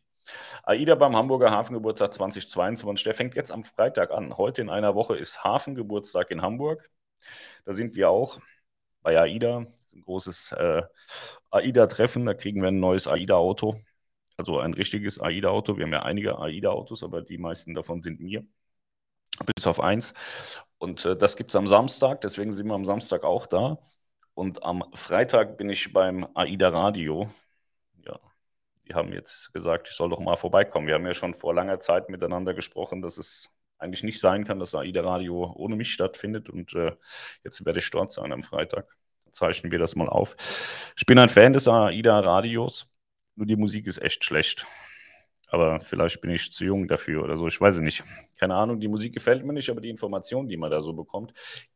AIDA 0.63 0.95
beim 0.95 1.15
Hamburger 1.15 1.51
Hafengeburtstag 1.51 2.15
2022, 2.15 3.05
der 3.05 3.15
fängt 3.15 3.35
jetzt 3.35 3.53
am 3.53 3.65
Freitag 3.65 4.13
an. 4.13 4.39
Heute 4.39 4.63
in 4.63 4.71
einer 4.71 4.95
Woche 4.95 5.17
ist 5.17 5.45
Hafengeburtstag 5.45 6.31
in 6.31 6.41
Hamburg. 6.41 6.91
Da 7.67 7.73
sind 7.73 7.97
wir 7.97 8.09
auch 8.09 8.41
bei 9.03 9.19
AIDA. 9.19 9.67
Ein 9.95 10.01
großes 10.01 10.53
äh, 10.53 10.83
AIDA-Treffen. 11.51 12.25
Da 12.25 12.33
kriegen 12.33 12.63
wir 12.63 12.69
ein 12.69 12.81
neues 12.81 13.07
AIDA-Auto. 13.07 13.77
Also 14.37 14.59
ein 14.59 14.75
richtiges 14.75 15.21
AIDA-Auto. 15.21 15.77
Wir 15.77 15.85
haben 15.85 15.93
ja 15.93 16.03
einige 16.03 16.39
AIDA-Autos, 16.39 17.03
aber 17.03 17.23
die 17.23 17.39
meisten 17.39 17.75
davon 17.75 18.03
sind 18.03 18.21
mir. 18.21 18.45
Bis 19.55 19.67
auf 19.67 19.81
eins. 19.81 20.15
Und 20.79 21.05
äh, 21.05 21.17
das 21.17 21.37
gibt 21.37 21.51
es 21.51 21.57
am 21.57 21.67
Samstag, 21.67 22.21
deswegen 22.21 22.53
sind 22.53 22.67
wir 22.67 22.75
am 22.75 22.85
Samstag 22.85 23.25
auch 23.25 23.47
da. 23.47 23.79
Und 24.35 24.63
am 24.63 24.85
Freitag 24.95 25.59
bin 25.59 25.69
ich 25.71 25.93
beim 25.93 26.27
AIDA 26.35 26.69
Radio. 26.69 27.31
Ja, 28.05 28.19
die 28.89 28.95
haben 28.95 29.13
jetzt 29.13 29.53
gesagt, 29.53 29.89
ich 29.89 29.95
soll 29.95 30.11
doch 30.11 30.21
mal 30.21 30.37
vorbeikommen. 30.37 30.87
Wir 30.87 30.95
haben 30.95 31.07
ja 31.07 31.15
schon 31.15 31.35
vor 31.35 31.55
langer 31.55 31.81
Zeit 31.81 32.09
miteinander 32.09 32.55
gesprochen, 32.55 33.03
dass 33.03 33.19
es 33.19 33.51
eigentlich 33.79 34.03
nicht 34.03 34.21
sein 34.21 34.45
kann, 34.45 34.59
dass 34.59 34.75
AIDA 34.75 35.03
Radio 35.03 35.53
ohne 35.57 35.77
mich 35.77 35.93
stattfindet. 35.93 36.49
Und 36.49 36.75
äh, 36.75 36.93
jetzt 37.45 37.65
werde 37.65 37.81
ich 37.81 37.91
dort 37.91 38.13
sein 38.13 38.33
am 38.33 38.43
Freitag. 38.43 38.87
Zeichnen 39.33 39.73
wir 39.73 39.79
das 39.79 39.97
mal 39.97 40.09
auf. 40.09 40.37
Ich 40.97 41.07
bin 41.07 41.19
ein 41.19 41.29
Fan 41.29 41.53
des 41.53 41.69
AIDA 41.69 42.21
Radios. 42.21 42.87
Nur 43.35 43.47
die 43.47 43.57
Musik 43.57 43.87
ist 43.87 44.01
echt 44.03 44.25
schlecht. 44.25 44.67
Aber 45.49 45.81
vielleicht 45.81 46.21
bin 46.23 46.31
ich 46.31 46.51
zu 46.51 46.65
jung 46.65 46.89
dafür 46.89 47.23
oder 47.23 47.37
so, 47.37 47.47
ich 47.47 47.61
weiß 47.61 47.77
es 47.77 47.81
nicht. 47.83 48.03
Keine 48.39 48.55
Ahnung, 48.55 48.81
die 48.81 48.89
Musik 48.89 49.13
gefällt 49.13 49.45
mir 49.45 49.53
nicht, 49.53 49.69
aber 49.69 49.83
die 49.83 49.91
Informationen, 49.91 50.49
die 50.49 50.57
man 50.57 50.71
da 50.71 50.81
so 50.81 50.95
bekommt, 50.95 51.35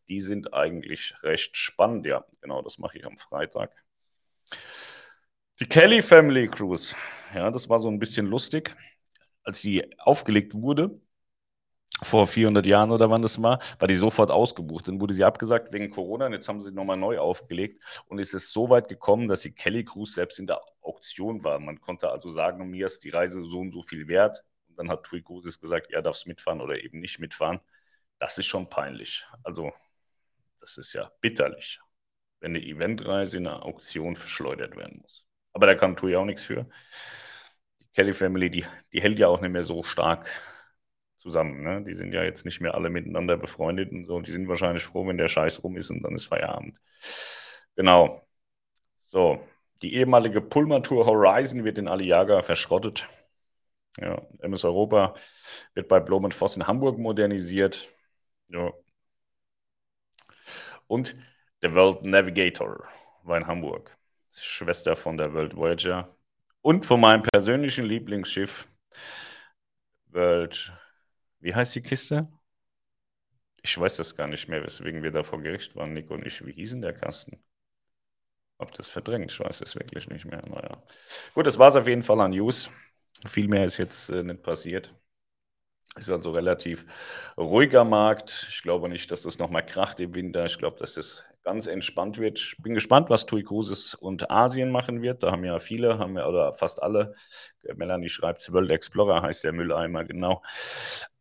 die 0.09 0.21
sind 0.21 0.55
eigentlich 0.55 1.15
recht 1.23 1.57
spannend. 1.59 2.07
Ja, 2.07 2.25
genau, 2.41 2.63
das 2.63 2.79
mache 2.79 2.97
ich 2.97 3.05
am 3.05 3.19
Freitag. 3.19 3.85
Die 5.61 5.67
Kelly 5.67 6.01
Family 6.01 6.49
Cruise, 6.49 6.95
ja, 7.35 7.51
das 7.51 7.69
war 7.69 7.79
so 7.79 7.89
ein 7.89 7.99
bisschen 7.99 8.27
lustig. 8.27 8.75
Als 9.43 9.61
die 9.61 9.99
aufgelegt 9.99 10.55
wurde, 10.55 10.99
vor 12.03 12.27
400 12.27 12.67
Jahren 12.67 12.91
oder 12.91 13.11
wann 13.11 13.23
das 13.23 13.43
war, 13.43 13.59
war 13.79 13.89
die 13.89 13.95
sofort 13.95 14.31
ausgebucht. 14.31 14.89
Dann 14.89 15.01
wurde 15.01 15.15
sie 15.15 15.25
abgesagt 15.25 15.73
wegen 15.73 15.91
Corona 15.91 16.27
und 16.27 16.33
jetzt 16.33 16.49
haben 16.49 16.61
sie 16.61 16.73
nochmal 16.73 16.97
neu 16.97 17.19
aufgelegt 17.19 17.81
und 18.09 18.19
es 18.19 18.35
ist 18.35 18.53
so 18.53 18.69
weit 18.69 18.89
gekommen, 18.89 19.29
dass 19.29 19.43
die 19.43 19.53
Kelly 19.53 19.85
Cruise 19.85 20.13
selbst 20.13 20.39
in 20.39 20.47
der 20.47 20.61
Auktion 20.87 21.45
war. 21.45 21.59
Man 21.59 21.81
konnte 21.81 22.11
also 22.11 22.31
sagen, 22.31 22.71
mir 22.71 22.87
ist 22.87 23.05
die 23.05 23.11
Reise 23.11 23.45
so 23.45 23.61
und 23.61 23.73
so 23.73 23.83
viel 23.83 24.09
wert. 24.09 24.45
Und 24.69 24.79
dann 24.79 24.89
hat 24.89 25.05
Tui 25.05 25.23
Cruises 25.23 25.61
gesagt, 25.61 25.91
er 25.91 26.03
darf 26.03 26.25
mitfahren 26.27 26.61
oder 26.61 26.83
eben 26.83 27.01
nicht 27.01 27.19
mitfahren. 27.19 27.61
Das 28.19 28.39
ist 28.39 28.47
schon 28.47 28.69
peinlich. 28.69 29.27
Also, 29.43 29.73
das 30.61 30.79
ist 30.79 30.93
ja 30.93 31.11
bitterlich, 31.21 31.81
wenn 32.41 32.57
eine 32.57 32.65
Eventreise 32.65 33.39
in 33.39 33.47
einer 33.47 33.65
Auktion 33.65 34.17
verschleudert 34.17 34.77
werden 34.77 35.01
muss. 35.03 35.27
Aber 35.53 35.67
da 35.67 35.75
kann 35.75 35.97
Tui 35.97 36.17
auch 36.17 36.25
nichts 36.25 36.45
für. 36.45 36.67
Die 37.81 37.87
Kelly 37.95 38.13
Family, 38.13 38.51
die, 38.51 38.67
die 38.93 39.01
hält 39.01 39.19
ja 39.19 39.29
auch 39.29 39.41
nicht 39.41 39.53
mehr 39.53 39.65
so 39.65 39.83
stark 39.83 40.29
zusammen. 41.19 41.63
Ne? 41.63 41.83
Die 41.85 41.95
sind 41.95 42.15
ja 42.15 42.23
jetzt 42.23 42.45
nicht 42.45 42.61
mehr 42.61 42.75
alle 42.75 42.91
miteinander 42.91 43.37
befreundet 43.37 43.91
und 43.93 44.07
so. 44.07 44.21
Die 44.21 44.31
sind 44.31 44.49
wahrscheinlich 44.49 44.85
froh, 44.85 45.07
wenn 45.07 45.19
der 45.19 45.29
Scheiß 45.29 45.63
rum 45.65 45.77
ist 45.77 45.91
und 45.91 46.03
dann 46.03 46.15
ist 46.15 46.27
Feierabend. 46.27 46.81
Genau. 47.75 48.27
So, 48.99 49.41
die 49.83 49.95
ehemalige 49.95 50.41
Pullman-Tour 50.41 51.07
Horizon 51.07 51.65
wird 51.65 51.79
in 51.79 51.89
Aliaga 51.89 52.43
verschrottet. 52.43 53.07
Ja, 53.99 54.23
MS 54.41 54.65
Europa 54.65 55.15
wird 55.75 55.89
bei 55.89 56.01
Blom 56.01 56.31
Voss 56.31 56.57
in 56.57 56.67
Hamburg 56.67 56.99
modernisiert. 56.99 57.93
Ja. 58.49 58.73
Und 60.87 61.17
der 61.63 61.75
World 61.75 62.03
Navigator 62.05 62.87
war 63.23 63.39
in 63.39 63.47
Hamburg. 63.47 63.97
Schwester 64.35 64.97
von 64.97 65.17
der 65.17 65.33
World 65.33 65.57
Voyager. 65.57 66.15
Und 66.61 66.85
von 66.85 67.01
meinem 67.01 67.23
persönlichen 67.23 67.87
Lieblingsschiff 67.87 68.69
World 70.09 70.73
wie 71.47 71.55
heißt 71.55 71.77
die 71.77 71.83
Kiste? 71.83 72.29
Ich 73.63 73.79
weiß 73.79 73.97
das 73.97 74.17
gar 74.17 74.27
nicht 74.27 74.49
mehr, 74.49 74.65
weswegen 74.65 75.05
wir 75.05 75.13
da 75.13 75.23
vor 75.23 75.41
Gericht 75.41 75.77
waren, 75.77 75.93
Nico 75.93 76.15
und 76.15 76.27
ich. 76.27 76.45
Wie 76.45 76.53
hieß 76.53 76.71
denn 76.71 76.83
der 76.83 76.93
Kasten? 76.93 77.43
Ob 78.59 78.73
das 78.73 78.89
verdrängt, 78.89 79.31
ich 79.33 79.41
weiß 79.41 79.61
es 79.61 79.75
wirklich 79.75 80.09
nicht 80.09 80.25
mehr. 80.25 80.43
Naja. 80.49 80.83
Gut, 81.35 81.47
das 81.47 81.59
war 81.59 81.69
es 81.69 81.77
auf 81.77 81.87
jeden 81.87 82.03
Fall 82.03 82.21
an 82.21 82.31
News. 82.31 82.71
Viel 83.29 83.49
mehr 83.49 83.65
ist 83.65 83.77
jetzt 83.79 84.09
äh, 84.11 84.23
nicht 84.23 84.43
passiert. 84.43 84.95
Ist 85.97 86.11
also 86.11 86.31
relativ 86.33 86.85
ruhiger 87.39 87.85
Markt. 87.85 88.47
Ich 88.51 88.63
glaube 88.63 88.89
nicht, 88.89 89.11
dass 89.11 89.23
das 89.23 89.39
nochmal 89.39 89.65
kracht 89.65 89.99
im 90.01 90.15
Winter. 90.15 90.45
Ich 90.45 90.59
glaube, 90.59 90.77
dass 90.79 90.95
das 90.95 91.25
ganz 91.43 91.67
entspannt 91.67 92.19
wird. 92.19 92.39
Ich 92.39 92.57
bin 92.63 92.75
gespannt, 92.75 93.09
was 93.09 93.25
TUI 93.25 93.43
Cruises 93.45 93.95
und 93.95 94.31
Asien 94.31 94.71
machen 94.71 95.01
wird. 95.01 95.23
Da 95.23 95.31
haben 95.33 95.45
ja 95.45 95.59
viele, 95.59 95.99
haben 95.99 96.17
ja, 96.19 96.27
oder 96.29 96.53
fast 96.53 96.83
alle, 96.83 97.15
Melanie 97.75 98.09
schreibt, 98.09 98.53
World 98.53 98.71
Explorer 98.71 99.23
heißt 99.23 99.45
der 99.45 99.53
Mülleimer, 99.53 100.05
genau. 100.05 100.43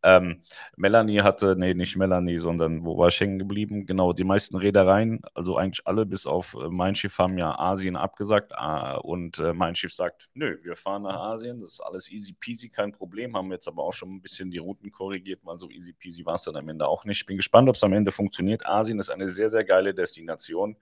Ähm, 0.04 0.44
Melanie 0.78 1.22
hatte, 1.22 1.56
nee, 1.58 1.74
nicht 1.74 1.96
Melanie, 1.98 2.38
sondern 2.38 2.86
wo 2.86 2.96
war 2.96 3.08
ich 3.08 3.20
hängen 3.20 3.40
geblieben? 3.40 3.88
Genau, 3.88 4.14
die 4.14 4.24
meisten 4.24 4.56
Reedereien, 4.56 5.22
also 5.34 5.58
eigentlich 5.58 5.88
alle 5.88 6.06
bis 6.06 6.28
auf 6.28 6.54
äh, 6.54 6.70
mein 6.70 6.94
Schiff, 6.94 7.18
haben 7.18 7.40
ja 7.40 7.58
Asien 7.58 7.96
abgesagt. 7.96 8.52
Äh, 8.56 8.98
und 9.00 9.40
äh, 9.40 9.54
mein 9.54 9.76
Schiff 9.76 9.94
sagt, 9.94 10.30
nö, 10.36 10.60
wir 10.62 10.76
fahren 10.76 11.04
nach 11.04 11.16
Asien, 11.16 11.62
das 11.62 11.74
ist 11.74 11.80
alles 11.80 12.12
easy 12.12 12.34
peasy, 12.34 12.70
kein 12.70 12.92
Problem. 12.92 13.36
Haben 13.36 13.52
jetzt 13.52 13.68
aber 13.68 13.84
auch 13.84 13.94
schon 13.94 14.14
ein 14.14 14.22
bisschen 14.22 14.52
die 14.52 14.60
Routen 14.60 14.92
korrigiert, 14.92 15.40
weil 15.44 15.60
so 15.60 15.72
easy 15.72 15.94
peasy 15.94 16.24
war 16.24 16.36
es 16.36 16.44
dann 16.44 16.56
am 16.56 16.70
Ende 16.70 16.88
auch 16.88 17.04
nicht. 17.06 17.22
Ich 17.22 17.26
bin 17.26 17.38
gespannt, 17.38 17.68
ob 17.68 17.76
es 17.76 17.84
am 17.84 17.94
Ende 17.94 18.12
funktioniert. 18.12 18.64
Asien 18.66 19.00
ist 19.00 19.10
eine 19.10 19.28
sehr, 19.30 19.50
sehr 19.50 19.64
geile 19.64 19.96
Destination. 19.96 20.78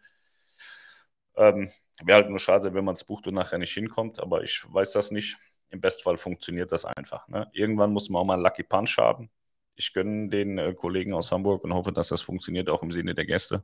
Ähm, 1.35 1.69
Wäre 2.03 2.21
halt 2.21 2.29
nur 2.29 2.39
schade, 2.39 2.73
wenn 2.73 2.83
man 2.83 2.95
es 2.95 3.03
bucht 3.03 3.27
und 3.27 3.35
nachher 3.35 3.57
nicht 3.59 3.73
hinkommt, 3.73 4.19
aber 4.19 4.43
ich 4.43 4.65
weiß 4.67 4.91
das 4.91 5.11
nicht. 5.11 5.37
Im 5.73 5.81
Bestfall 5.81 6.17
funktioniert 6.17 6.71
das 6.71 6.85
einfach. 6.85 7.27
Ne? 7.27 7.49
Irgendwann 7.51 7.91
muss 7.91 8.07
man 8.07 8.21
auch 8.21 8.25
mal 8.25 8.35
einen 8.35 8.43
Lucky 8.43 8.61
Punch 8.61 8.97
haben. 8.99 9.31
Ich 9.75 9.91
gönne 9.91 10.29
den 10.29 10.59
äh, 10.59 10.75
Kollegen 10.75 11.15
aus 11.15 11.31
Hamburg 11.31 11.63
und 11.63 11.73
hoffe, 11.73 11.91
dass 11.91 12.09
das 12.09 12.21
funktioniert, 12.21 12.69
auch 12.69 12.83
im 12.83 12.91
Sinne 12.91 13.15
der 13.15 13.25
Gäste. 13.25 13.63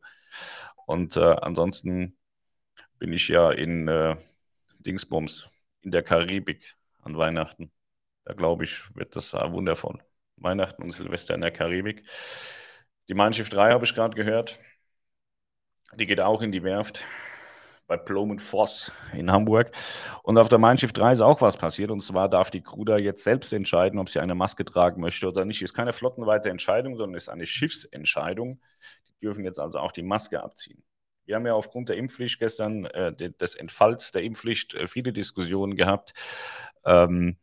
Und 0.88 1.16
äh, 1.18 1.36
ansonsten 1.42 2.18
bin 2.98 3.14
ich 3.14 3.28
ja 3.28 3.52
in 3.52 3.88
äh, 3.88 4.16
Dingsbums, 4.80 5.50
in 5.82 5.92
der 5.92 6.02
Karibik 6.02 6.76
an 7.04 7.16
Weihnachten. 7.16 7.72
Da 8.26 8.34
glaube 8.34 8.64
ich, 8.64 8.96
wird 8.96 9.16
das 9.16 9.36
äh, 9.36 9.52
wundervoll. 9.52 10.00
Weihnachten 10.38 10.82
und 10.82 10.92
Silvester 10.92 11.36
in 11.36 11.42
der 11.42 11.52
Karibik. 11.52 12.04
Die 13.08 13.14
Mein 13.14 13.36
Schiff 13.36 13.50
3 13.50 13.70
habe 13.70 13.86
ich 13.86 13.94
gerade 13.94 14.16
gehört. 14.16 14.60
Die 15.94 16.08
geht 16.08 16.22
auch 16.22 16.42
in 16.42 16.52
die 16.52 16.64
Werft 16.64 17.06
bei 17.90 17.98
Plom 17.98 18.30
und 18.30 18.40
Voss 18.40 18.92
in 19.14 19.32
Hamburg. 19.32 19.72
Und 20.24 20.38
auf 20.38 20.48
der 20.48 20.60
Mein 20.60 20.78
Schiff 20.78 20.94
3 20.94 21.12
ist 21.12 21.22
auch 21.22 21.42
was 21.42 21.58
passiert. 21.58 21.90
Und 21.90 22.02
zwar 22.02 22.30
darf 22.30 22.52
die 22.52 22.62
Crew 22.62 22.86
da 22.86 22.98
jetzt 22.98 23.24
selbst 23.24 23.52
entscheiden, 23.52 24.00
ob 24.00 24.10
sie 24.10 24.20
eine 24.20 24.36
Maske 24.36 24.64
tragen 24.64 25.02
möchte 25.02 25.28
oder 25.28 25.44
nicht. 25.44 25.62
Ist 25.62 25.74
keine 25.74 25.92
flottenweite 25.92 26.50
Entscheidung, 26.50 26.96
sondern 26.96 27.18
ist 27.18 27.30
eine 27.30 27.48
Schiffsentscheidung. 27.48 28.62
Die 29.08 29.20
dürfen 29.26 29.44
jetzt 29.44 29.60
also 29.60 29.80
auch 29.80 29.92
die 29.92 30.04
Maske 30.04 30.42
abziehen. 30.42 30.84
Wir 31.26 31.36
haben 31.36 31.48
ja 31.48 31.54
aufgrund 31.54 31.90
der 31.90 31.98
Impfpflicht 31.98 32.40
gestern, 32.40 32.86
äh, 32.86 33.14
des 33.14 33.56
Entfalls 33.56 34.12
der 34.12 34.22
Impfpflicht, 34.22 34.76
äh, 34.76 34.88
viele 34.88 35.12
Diskussionen 35.12 35.76
gehabt. 35.76 36.14
Ähm, 36.86 37.38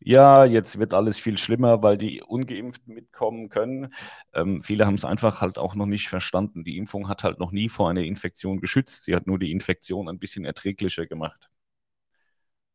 ja, 0.00 0.44
jetzt 0.44 0.78
wird 0.78 0.94
alles 0.94 1.18
viel 1.18 1.38
schlimmer, 1.38 1.82
weil 1.82 1.98
die 1.98 2.22
Ungeimpften 2.22 2.94
mitkommen 2.94 3.48
können. 3.48 3.92
Ähm, 4.32 4.62
viele 4.62 4.86
haben 4.86 4.94
es 4.94 5.04
einfach 5.04 5.40
halt 5.40 5.58
auch 5.58 5.74
noch 5.74 5.86
nicht 5.86 6.08
verstanden. 6.08 6.64
Die 6.64 6.76
Impfung 6.76 7.08
hat 7.08 7.24
halt 7.24 7.38
noch 7.40 7.50
nie 7.52 7.68
vor 7.68 7.90
einer 7.90 8.02
Infektion 8.02 8.60
geschützt. 8.60 9.04
Sie 9.04 9.14
hat 9.14 9.26
nur 9.26 9.38
die 9.38 9.50
Infektion 9.50 10.08
ein 10.08 10.18
bisschen 10.18 10.44
erträglicher 10.44 11.06
gemacht. 11.06 11.50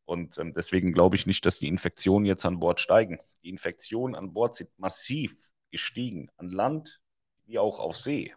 Und 0.04 0.36
ähm, 0.38 0.52
deswegen 0.54 0.92
glaube 0.92 1.16
ich 1.16 1.26
nicht, 1.26 1.46
dass 1.46 1.58
die 1.58 1.68
Infektionen 1.68 2.26
jetzt 2.26 2.44
an 2.44 2.60
Bord 2.60 2.80
steigen. 2.80 3.18
Die 3.42 3.48
Infektionen 3.48 4.14
an 4.14 4.34
Bord 4.34 4.56
sind 4.56 4.70
massiv 4.78 5.34
gestiegen, 5.70 6.30
an 6.36 6.50
Land 6.50 7.00
wie 7.46 7.58
auch 7.58 7.78
auf 7.78 7.96
See, 7.96 8.34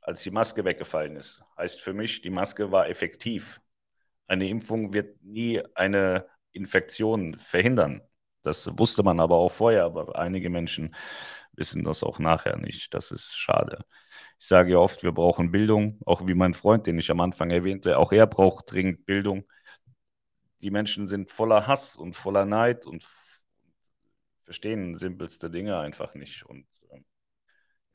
als 0.00 0.22
die 0.22 0.30
Maske 0.30 0.64
weggefallen 0.64 1.16
ist. 1.16 1.44
Heißt 1.56 1.80
für 1.80 1.92
mich, 1.92 2.22
die 2.22 2.30
Maske 2.30 2.70
war 2.70 2.88
effektiv. 2.88 3.60
Eine 4.28 4.48
Impfung 4.48 4.92
wird 4.92 5.22
nie 5.22 5.60
eine 5.74 6.26
Infektionen 6.56 7.36
verhindern. 7.36 8.02
Das 8.42 8.68
wusste 8.78 9.02
man 9.02 9.20
aber 9.20 9.36
auch 9.36 9.50
vorher, 9.50 9.84
aber 9.84 10.16
einige 10.16 10.50
Menschen 10.50 10.94
wissen 11.52 11.84
das 11.84 12.02
auch 12.02 12.18
nachher 12.18 12.56
nicht. 12.56 12.94
Das 12.94 13.10
ist 13.10 13.34
schade. 13.36 13.84
Ich 14.38 14.46
sage 14.46 14.72
ja 14.72 14.78
oft, 14.78 15.02
wir 15.02 15.12
brauchen 15.12 15.50
Bildung, 15.50 15.98
auch 16.06 16.26
wie 16.26 16.34
mein 16.34 16.54
Freund, 16.54 16.86
den 16.86 16.98
ich 16.98 17.10
am 17.10 17.20
Anfang 17.20 17.50
erwähnte, 17.50 17.98
auch 17.98 18.12
er 18.12 18.26
braucht 18.26 18.70
dringend 18.72 19.06
Bildung. 19.06 19.44
Die 20.60 20.70
Menschen 20.70 21.06
sind 21.06 21.30
voller 21.30 21.66
Hass 21.66 21.96
und 21.96 22.14
voller 22.14 22.44
Neid 22.44 22.86
und 22.86 23.04
verstehen 24.44 24.96
simpelste 24.96 25.50
Dinge 25.50 25.78
einfach 25.78 26.14
nicht. 26.14 26.46
Und 26.46 26.66
ähm, 26.90 27.04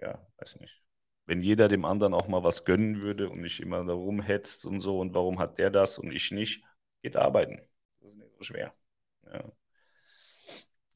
ja, 0.01 0.19
weiß 0.37 0.59
nicht. 0.59 0.83
Wenn 1.25 1.41
jeder 1.41 1.67
dem 1.67 1.85
anderen 1.85 2.13
auch 2.13 2.27
mal 2.27 2.43
was 2.43 2.65
gönnen 2.65 3.01
würde 3.01 3.29
und 3.29 3.41
nicht 3.41 3.61
immer 3.61 3.85
darum 3.85 4.21
hetzt 4.21 4.65
und 4.65 4.81
so 4.81 4.99
und 4.99 5.13
warum 5.13 5.39
hat 5.39 5.59
der 5.59 5.69
das 5.69 5.97
und 5.97 6.11
ich 6.11 6.31
nicht, 6.31 6.63
geht 7.01 7.15
arbeiten 7.15 7.61
schwer. 8.43 8.73
Ja. 9.31 9.43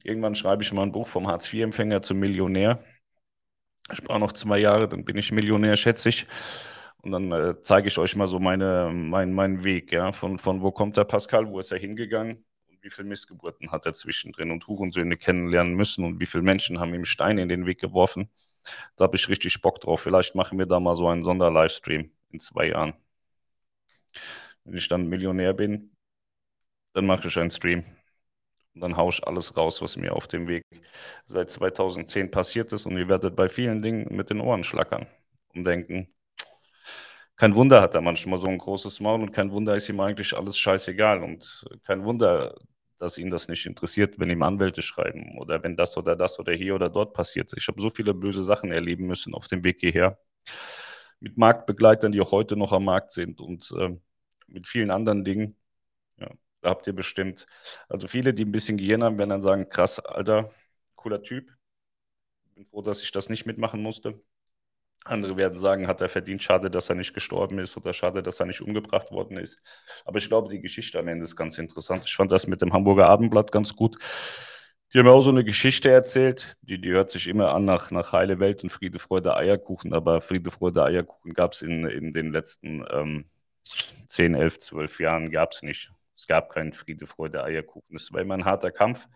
Irgendwann 0.02 0.36
schreibe 0.36 0.62
ich 0.62 0.72
mal 0.72 0.82
ein 0.82 0.92
Buch 0.92 1.08
vom 1.08 1.26
Hartz-IV-Empfänger 1.26 2.00
zum 2.02 2.18
Millionär. 2.18 2.84
Ich 3.92 4.02
brauche 4.02 4.20
noch 4.20 4.32
zwei 4.32 4.58
Jahre, 4.58 4.88
dann 4.88 5.04
bin 5.04 5.16
ich 5.16 5.32
Millionär, 5.32 5.76
schätze 5.76 6.08
ich. 6.08 6.26
Und 6.98 7.12
dann 7.12 7.32
äh, 7.32 7.60
zeige 7.62 7.88
ich 7.88 7.98
euch 7.98 8.16
mal 8.16 8.26
so 8.26 8.38
meine, 8.38 8.90
mein, 8.92 9.32
meinen 9.32 9.64
Weg. 9.64 9.92
Ja? 9.92 10.12
Von, 10.12 10.38
von 10.38 10.62
wo 10.62 10.72
kommt 10.72 10.96
der 10.96 11.04
Pascal, 11.04 11.48
wo 11.48 11.58
ist 11.58 11.72
er 11.72 11.78
hingegangen 11.78 12.44
und 12.68 12.82
wie 12.82 12.90
viele 12.90 13.08
Missgeburten 13.08 13.70
hat 13.70 13.86
er 13.86 13.94
zwischendrin 13.94 14.50
und 14.50 14.66
Hurensöhne 14.66 15.16
kennenlernen 15.16 15.74
müssen 15.74 16.04
und 16.04 16.20
wie 16.20 16.26
viele 16.26 16.42
Menschen 16.42 16.80
haben 16.80 16.94
ihm 16.94 17.04
Steine 17.04 17.42
in 17.42 17.48
den 17.48 17.66
Weg 17.66 17.80
geworfen. 17.80 18.30
Da 18.96 19.04
habe 19.04 19.16
ich 19.16 19.28
richtig 19.28 19.60
Bock 19.60 19.80
drauf. 19.80 20.00
Vielleicht 20.00 20.34
machen 20.34 20.58
wir 20.58 20.66
da 20.66 20.80
mal 20.80 20.96
so 20.96 21.08
einen 21.08 21.22
Sonderlivestream 21.22 22.10
in 22.30 22.40
zwei 22.40 22.68
Jahren. 22.68 22.94
Wenn 24.64 24.76
ich 24.76 24.88
dann 24.88 25.08
Millionär 25.08 25.52
bin, 25.52 25.95
dann 26.96 27.04
mache 27.04 27.28
ich 27.28 27.38
einen 27.38 27.50
Stream. 27.50 27.84
Und 28.74 28.80
dann 28.80 28.96
haue 28.96 29.10
ich 29.10 29.26
alles 29.26 29.54
raus, 29.54 29.82
was 29.82 29.96
mir 29.96 30.14
auf 30.14 30.28
dem 30.28 30.48
Weg 30.48 30.62
seit 31.26 31.50
2010 31.50 32.30
passiert 32.30 32.72
ist. 32.72 32.86
Und 32.86 32.96
ihr 32.96 33.06
werdet 33.08 33.36
bei 33.36 33.50
vielen 33.50 33.82
Dingen 33.82 34.06
mit 34.16 34.30
den 34.30 34.40
Ohren 34.40 34.64
schlackern 34.64 35.06
und 35.54 35.66
denken, 35.66 36.08
kein 37.36 37.54
Wunder 37.54 37.82
hat 37.82 37.94
er 37.94 38.00
manchmal 38.00 38.38
so 38.38 38.46
ein 38.46 38.56
großes 38.56 39.00
Maul 39.00 39.20
und 39.20 39.32
kein 39.32 39.52
Wunder 39.52 39.76
ist 39.76 39.90
ihm 39.90 40.00
eigentlich 40.00 40.34
alles 40.34 40.58
scheißegal. 40.58 41.22
Und 41.22 41.66
kein 41.84 42.02
Wunder, 42.04 42.54
dass 42.96 43.18
ihn 43.18 43.28
das 43.28 43.48
nicht 43.48 43.66
interessiert, 43.66 44.18
wenn 44.18 44.30
ihm 44.30 44.42
Anwälte 44.42 44.80
schreiben 44.80 45.36
oder 45.38 45.62
wenn 45.62 45.76
das 45.76 45.98
oder 45.98 46.16
das 46.16 46.38
oder 46.38 46.54
hier 46.54 46.74
oder 46.76 46.88
dort 46.88 47.12
passiert. 47.12 47.52
Ich 47.58 47.68
habe 47.68 47.78
so 47.78 47.90
viele 47.90 48.14
böse 48.14 48.42
Sachen 48.42 48.72
erleben 48.72 49.06
müssen 49.06 49.34
auf 49.34 49.48
dem 49.48 49.64
Weg 49.64 49.80
hierher. 49.80 50.18
Mit 51.20 51.36
Marktbegleitern, 51.36 52.12
die 52.12 52.22
auch 52.22 52.32
heute 52.32 52.56
noch 52.56 52.72
am 52.72 52.86
Markt 52.86 53.12
sind 53.12 53.40
und 53.42 53.70
äh, 53.78 53.94
mit 54.48 54.66
vielen 54.66 54.90
anderen 54.90 55.24
Dingen. 55.24 55.56
Da 56.66 56.70
habt 56.70 56.88
ihr 56.88 56.94
bestimmt, 56.94 57.46
also 57.88 58.08
viele, 58.08 58.34
die 58.34 58.44
ein 58.44 58.50
bisschen 58.50 58.76
Gehirn 58.76 59.04
haben, 59.04 59.18
werden 59.18 59.30
dann 59.30 59.40
sagen, 59.42 59.68
krass, 59.68 60.00
Alter, 60.00 60.50
cooler 60.96 61.22
Typ. 61.22 61.48
Bin 62.56 62.66
froh, 62.66 62.82
dass 62.82 63.04
ich 63.04 63.12
das 63.12 63.28
nicht 63.28 63.46
mitmachen 63.46 63.80
musste. 63.80 64.20
Andere 65.04 65.36
werden 65.36 65.60
sagen, 65.60 65.86
hat 65.86 66.00
er 66.00 66.08
verdient, 66.08 66.42
schade, 66.42 66.68
dass 66.68 66.88
er 66.88 66.96
nicht 66.96 67.14
gestorben 67.14 67.60
ist 67.60 67.76
oder 67.76 67.92
schade, 67.92 68.20
dass 68.20 68.40
er 68.40 68.46
nicht 68.46 68.62
umgebracht 68.62 69.12
worden 69.12 69.36
ist. 69.36 69.62
Aber 70.04 70.18
ich 70.18 70.26
glaube, 70.26 70.48
die 70.48 70.60
Geschichte 70.60 70.98
am 70.98 71.06
Ende 71.06 71.24
ist 71.24 71.36
ganz 71.36 71.56
interessant. 71.56 72.04
Ich 72.04 72.16
fand 72.16 72.32
das 72.32 72.48
mit 72.48 72.60
dem 72.62 72.72
Hamburger 72.72 73.06
Abendblatt 73.06 73.52
ganz 73.52 73.76
gut. 73.76 73.96
Die 74.92 74.98
haben 74.98 75.06
auch 75.06 75.20
so 75.20 75.30
eine 75.30 75.44
Geschichte 75.44 75.88
erzählt, 75.88 76.56
die, 76.62 76.80
die 76.80 76.90
hört 76.90 77.12
sich 77.12 77.28
immer 77.28 77.54
an 77.54 77.64
nach, 77.64 77.92
nach 77.92 78.10
Heile 78.10 78.40
Welt 78.40 78.64
und 78.64 78.70
Friede, 78.70 78.98
Freude, 78.98 79.36
Eierkuchen, 79.36 79.94
aber 79.94 80.20
Friede, 80.20 80.50
Freude, 80.50 80.82
Eierkuchen 80.82 81.32
gab 81.32 81.52
es 81.52 81.62
in, 81.62 81.86
in 81.86 82.10
den 82.10 82.32
letzten 82.32 82.84
ähm, 82.90 83.26
10, 84.08 84.34
11, 84.34 84.58
12 84.58 84.98
Jahren 84.98 85.30
gab 85.30 85.52
es 85.52 85.62
nicht. 85.62 85.92
Es 86.16 86.26
gab 86.26 86.50
keinen 86.50 86.72
Friede, 86.72 87.06
Freude, 87.06 87.44
Eierkuchen. 87.44 87.96
Es 87.96 88.12
war 88.12 88.20
immer 88.20 88.34
ein 88.34 88.44
harter 88.44 88.70
Kampf. 88.70 89.06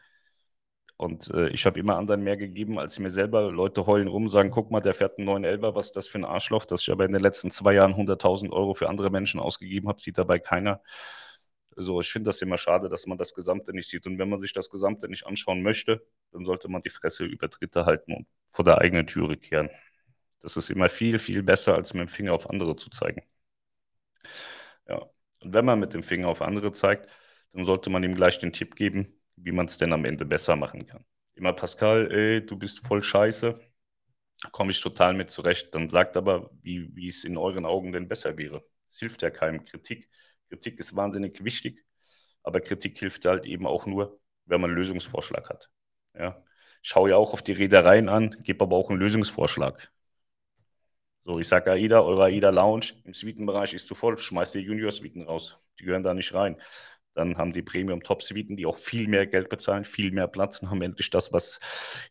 Und 0.97 1.30
äh, 1.33 1.49
ich 1.49 1.64
habe 1.64 1.80
immer 1.80 1.97
anderen 1.97 2.23
mehr 2.23 2.37
gegeben 2.37 2.78
als 2.78 2.99
mir 2.99 3.11
selber. 3.11 3.50
Leute 3.50 3.87
heulen 3.87 4.07
rum, 4.09 4.28
sagen, 4.28 4.50
guck 4.50 4.71
mal, 4.71 4.80
der 4.80 4.92
fährt 4.92 5.16
einen 5.16 5.25
neuen 5.25 5.45
Elber, 5.45 5.75
was 5.75 5.87
ist 5.87 5.97
das 5.97 6.09
für 6.09 6.19
ein 6.19 6.26
Arschloch, 6.26 6.66
dass 6.66 6.83
ich 6.83 6.90
aber 6.90 7.07
in 7.07 7.12
den 7.12 7.23
letzten 7.23 7.50
zwei 7.50 7.73
Jahren 7.73 7.95
100.000 7.95 8.52
Euro 8.52 8.75
für 8.75 8.88
andere 8.88 9.09
Menschen 9.11 9.40
ausgegeben 9.40 9.88
habe, 9.88 9.99
sieht 10.00 10.19
dabei 10.19 10.38
keiner. 10.38 10.83
Also 11.76 12.00
ich 12.02 12.11
finde 12.12 12.28
das 12.28 12.42
immer 12.42 12.59
schade, 12.59 12.90
dass 12.90 13.07
man 13.07 13.16
das 13.16 13.33
Gesamte 13.35 13.73
nicht 13.73 13.88
sieht. 13.88 14.07
Und 14.07 14.19
wenn 14.19 14.28
man 14.28 14.40
sich 14.40 14.52
das 14.52 14.69
Gesamte 14.69 15.09
nicht 15.09 15.26
anschauen 15.26 15.62
möchte, 15.62 16.07
dann 16.33 16.45
sollte 16.45 16.69
man 16.69 16.83
die 16.83 16.90
Fresse 16.90 17.25
über 17.25 17.49
Dritte 17.49 17.87
halten 17.87 18.12
und 18.14 18.26
vor 18.50 18.64
der 18.64 18.78
eigenen 18.78 19.07
Türe 19.07 19.38
kehren. 19.38 19.71
Das 20.42 20.57
ist 20.59 20.69
immer 20.71 20.90
viel, 20.90 21.19
viel 21.19 21.42
besser, 21.42 21.75
als 21.76 21.95
mit 21.95 22.02
dem 22.02 22.09
Finger 22.09 22.35
auf 22.35 22.50
andere 22.50 22.76
zu 22.76 22.90
zeigen. 22.90 23.23
Ja. 24.88 25.11
Und 25.42 25.54
wenn 25.54 25.64
man 25.64 25.80
mit 25.80 25.94
dem 25.94 26.02
Finger 26.02 26.28
auf 26.28 26.42
andere 26.42 26.73
zeigt, 26.73 27.11
dann 27.52 27.64
sollte 27.64 27.90
man 27.90 28.02
ihm 28.02 28.14
gleich 28.14 28.38
den 28.38 28.52
Tipp 28.52 28.76
geben, 28.76 29.20
wie 29.37 29.52
man 29.52 29.66
es 29.66 29.78
denn 29.78 29.92
am 29.92 30.04
Ende 30.04 30.25
besser 30.25 30.56
machen 30.56 30.87
kann. 30.87 31.04
Immer 31.35 31.52
Pascal, 31.52 32.11
ey, 32.12 32.44
du 32.44 32.56
bist 32.56 32.87
voll 32.87 33.02
scheiße, 33.02 33.59
komme 34.52 34.70
ich 34.70 34.80
total 34.80 35.14
mit 35.14 35.30
zurecht. 35.30 35.75
Dann 35.75 35.88
sagt 35.88 36.16
aber, 36.16 36.50
wie, 36.62 37.06
es 37.06 37.25
in 37.25 37.37
euren 37.37 37.64
Augen 37.64 37.92
denn 37.92 38.09
besser 38.09 38.37
wäre. 38.37 38.64
Es 38.90 38.99
hilft 38.99 39.23
ja 39.23 39.30
keinem 39.30 39.64
Kritik. 39.64 40.09
Kritik 40.49 40.78
ist 40.78 40.97
wahnsinnig 40.97 41.44
wichtig, 41.44 41.85
aber 42.42 42.61
Kritik 42.61 42.99
hilft 42.99 43.25
halt 43.25 43.47
eben 43.47 43.66
auch 43.66 43.87
nur, 43.87 44.20
wenn 44.47 44.61
man 44.61 44.70
einen 44.70 44.78
Lösungsvorschlag 44.78 45.49
hat. 45.49 45.70
Ja. 46.14 46.42
Ich 46.82 46.88
schaue 46.88 47.11
ja 47.11 47.16
auch 47.16 47.32
auf 47.35 47.42
die 47.42 47.52
Reedereien 47.52 48.09
an, 48.09 48.37
gebe 48.42 48.64
aber 48.64 48.76
auch 48.76 48.90
einen 48.90 48.99
Lösungsvorschlag. 48.99 49.92
So, 51.25 51.39
ich 51.39 51.49
sage 51.49 51.71
AIDA, 51.71 52.00
eure 52.00 52.25
AIDA 52.25 52.50
Lounge 52.50 52.95
im 53.05 53.12
Suitenbereich 53.12 53.75
ist 53.75 53.89
zu 53.89 53.95
voll, 53.95 54.17
schmeißt 54.19 54.55
die 54.55 54.61
Junior-Suiten 54.61 55.23
raus. 55.23 55.59
Die 55.79 55.85
gehören 55.85 56.03
da 56.03 56.15
nicht 56.15 56.33
rein. 56.35 56.57
Dann 57.15 57.37
haben 57.37 57.53
die 57.53 57.62
Premium-Top-Suiten, 57.62 58.57
die 58.57 58.67
auch 58.67 58.77
viel 58.77 59.09
mehr 59.09 59.27
Geld 59.27 59.49
bezahlen, 59.49 59.85
viel 59.85 60.12
mehr 60.12 60.29
Platz 60.29 60.59
und 60.59 60.71
haben 60.71 60.83
endlich 60.83 61.11
das, 61.11 61.33
was 61.33 61.61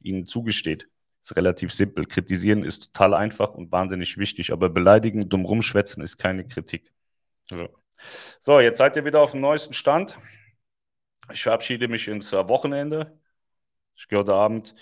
ihnen 0.01 0.25
zugesteht. 0.25 0.87
Ist 1.23 1.35
relativ 1.35 1.73
simpel. 1.73 2.05
Kritisieren 2.05 2.63
ist 2.63 2.93
total 2.93 3.13
einfach 3.13 3.53
und 3.53 3.71
wahnsinnig 3.71 4.17
wichtig, 4.17 4.51
aber 4.51 4.69
beleidigen, 4.69 5.27
dumm 5.29 5.45
rumschwätzen 5.45 6.03
ist 6.03 6.17
keine 6.17 6.47
Kritik. 6.47 6.91
So, 8.39 8.59
jetzt 8.59 8.77
seid 8.77 8.95
ihr 8.95 9.05
wieder 9.05 9.21
auf 9.21 9.31
dem 9.31 9.41
neuesten 9.41 9.73
Stand. 9.73 10.17
Ich 11.31 11.43
verabschiede 11.43 11.87
mich 11.87 12.07
ins 12.07 12.33
äh, 12.33 12.47
Wochenende. 12.47 13.19
Ich 13.95 14.07
gehe 14.07 14.19
heute 14.19 14.33
Abend 14.33 14.75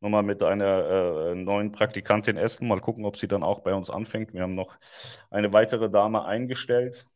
nochmal 0.00 0.22
mit 0.22 0.42
einer 0.42 1.32
äh, 1.32 1.34
neuen 1.34 1.72
Praktikantin 1.72 2.36
essen. 2.36 2.68
Mal 2.68 2.80
gucken, 2.80 3.04
ob 3.04 3.16
sie 3.16 3.28
dann 3.28 3.42
auch 3.42 3.60
bei 3.60 3.74
uns 3.74 3.90
anfängt. 3.90 4.34
Wir 4.34 4.42
haben 4.42 4.54
noch 4.54 4.76
eine 5.30 5.52
weitere 5.52 5.90
Dame 5.90 6.24
eingestellt. 6.24 7.06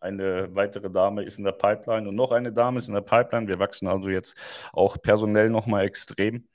Eine 0.00 0.54
weitere 0.54 0.90
Dame 0.90 1.22
ist 1.24 1.38
in 1.38 1.44
der 1.44 1.52
Pipeline 1.52 2.08
und 2.08 2.16
noch 2.16 2.32
eine 2.32 2.52
Dame 2.52 2.78
ist 2.78 2.88
in 2.88 2.94
der 2.94 3.02
Pipeline. 3.02 3.46
Wir 3.46 3.58
wachsen 3.60 3.86
also 3.88 4.08
jetzt 4.08 4.36
auch 4.72 5.00
personell 5.00 5.48
nochmal 5.48 5.84
extrem, 5.84 6.48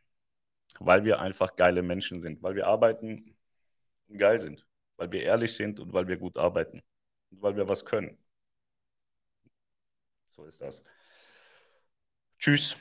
weil 0.79 1.05
wir 1.05 1.19
einfach 1.19 1.55
geile 1.55 1.81
Menschen 1.83 2.21
sind, 2.21 2.43
weil 2.43 2.55
wir 2.55 2.67
arbeiten 2.67 3.35
und 4.07 4.17
geil 4.17 4.41
sind, 4.41 4.65
weil 4.97 5.11
wir 5.11 5.23
ehrlich 5.23 5.55
sind 5.55 5.79
und 5.79 5.93
weil 5.93 6.07
wir 6.07 6.17
gut 6.17 6.37
arbeiten 6.37 6.81
und 7.31 7.41
weil 7.41 7.55
wir 7.57 7.69
was 7.69 7.85
können. 7.85 8.17
So 10.31 10.45
ist 10.45 10.61
das. 10.61 10.83
Tschüss. 12.39 12.77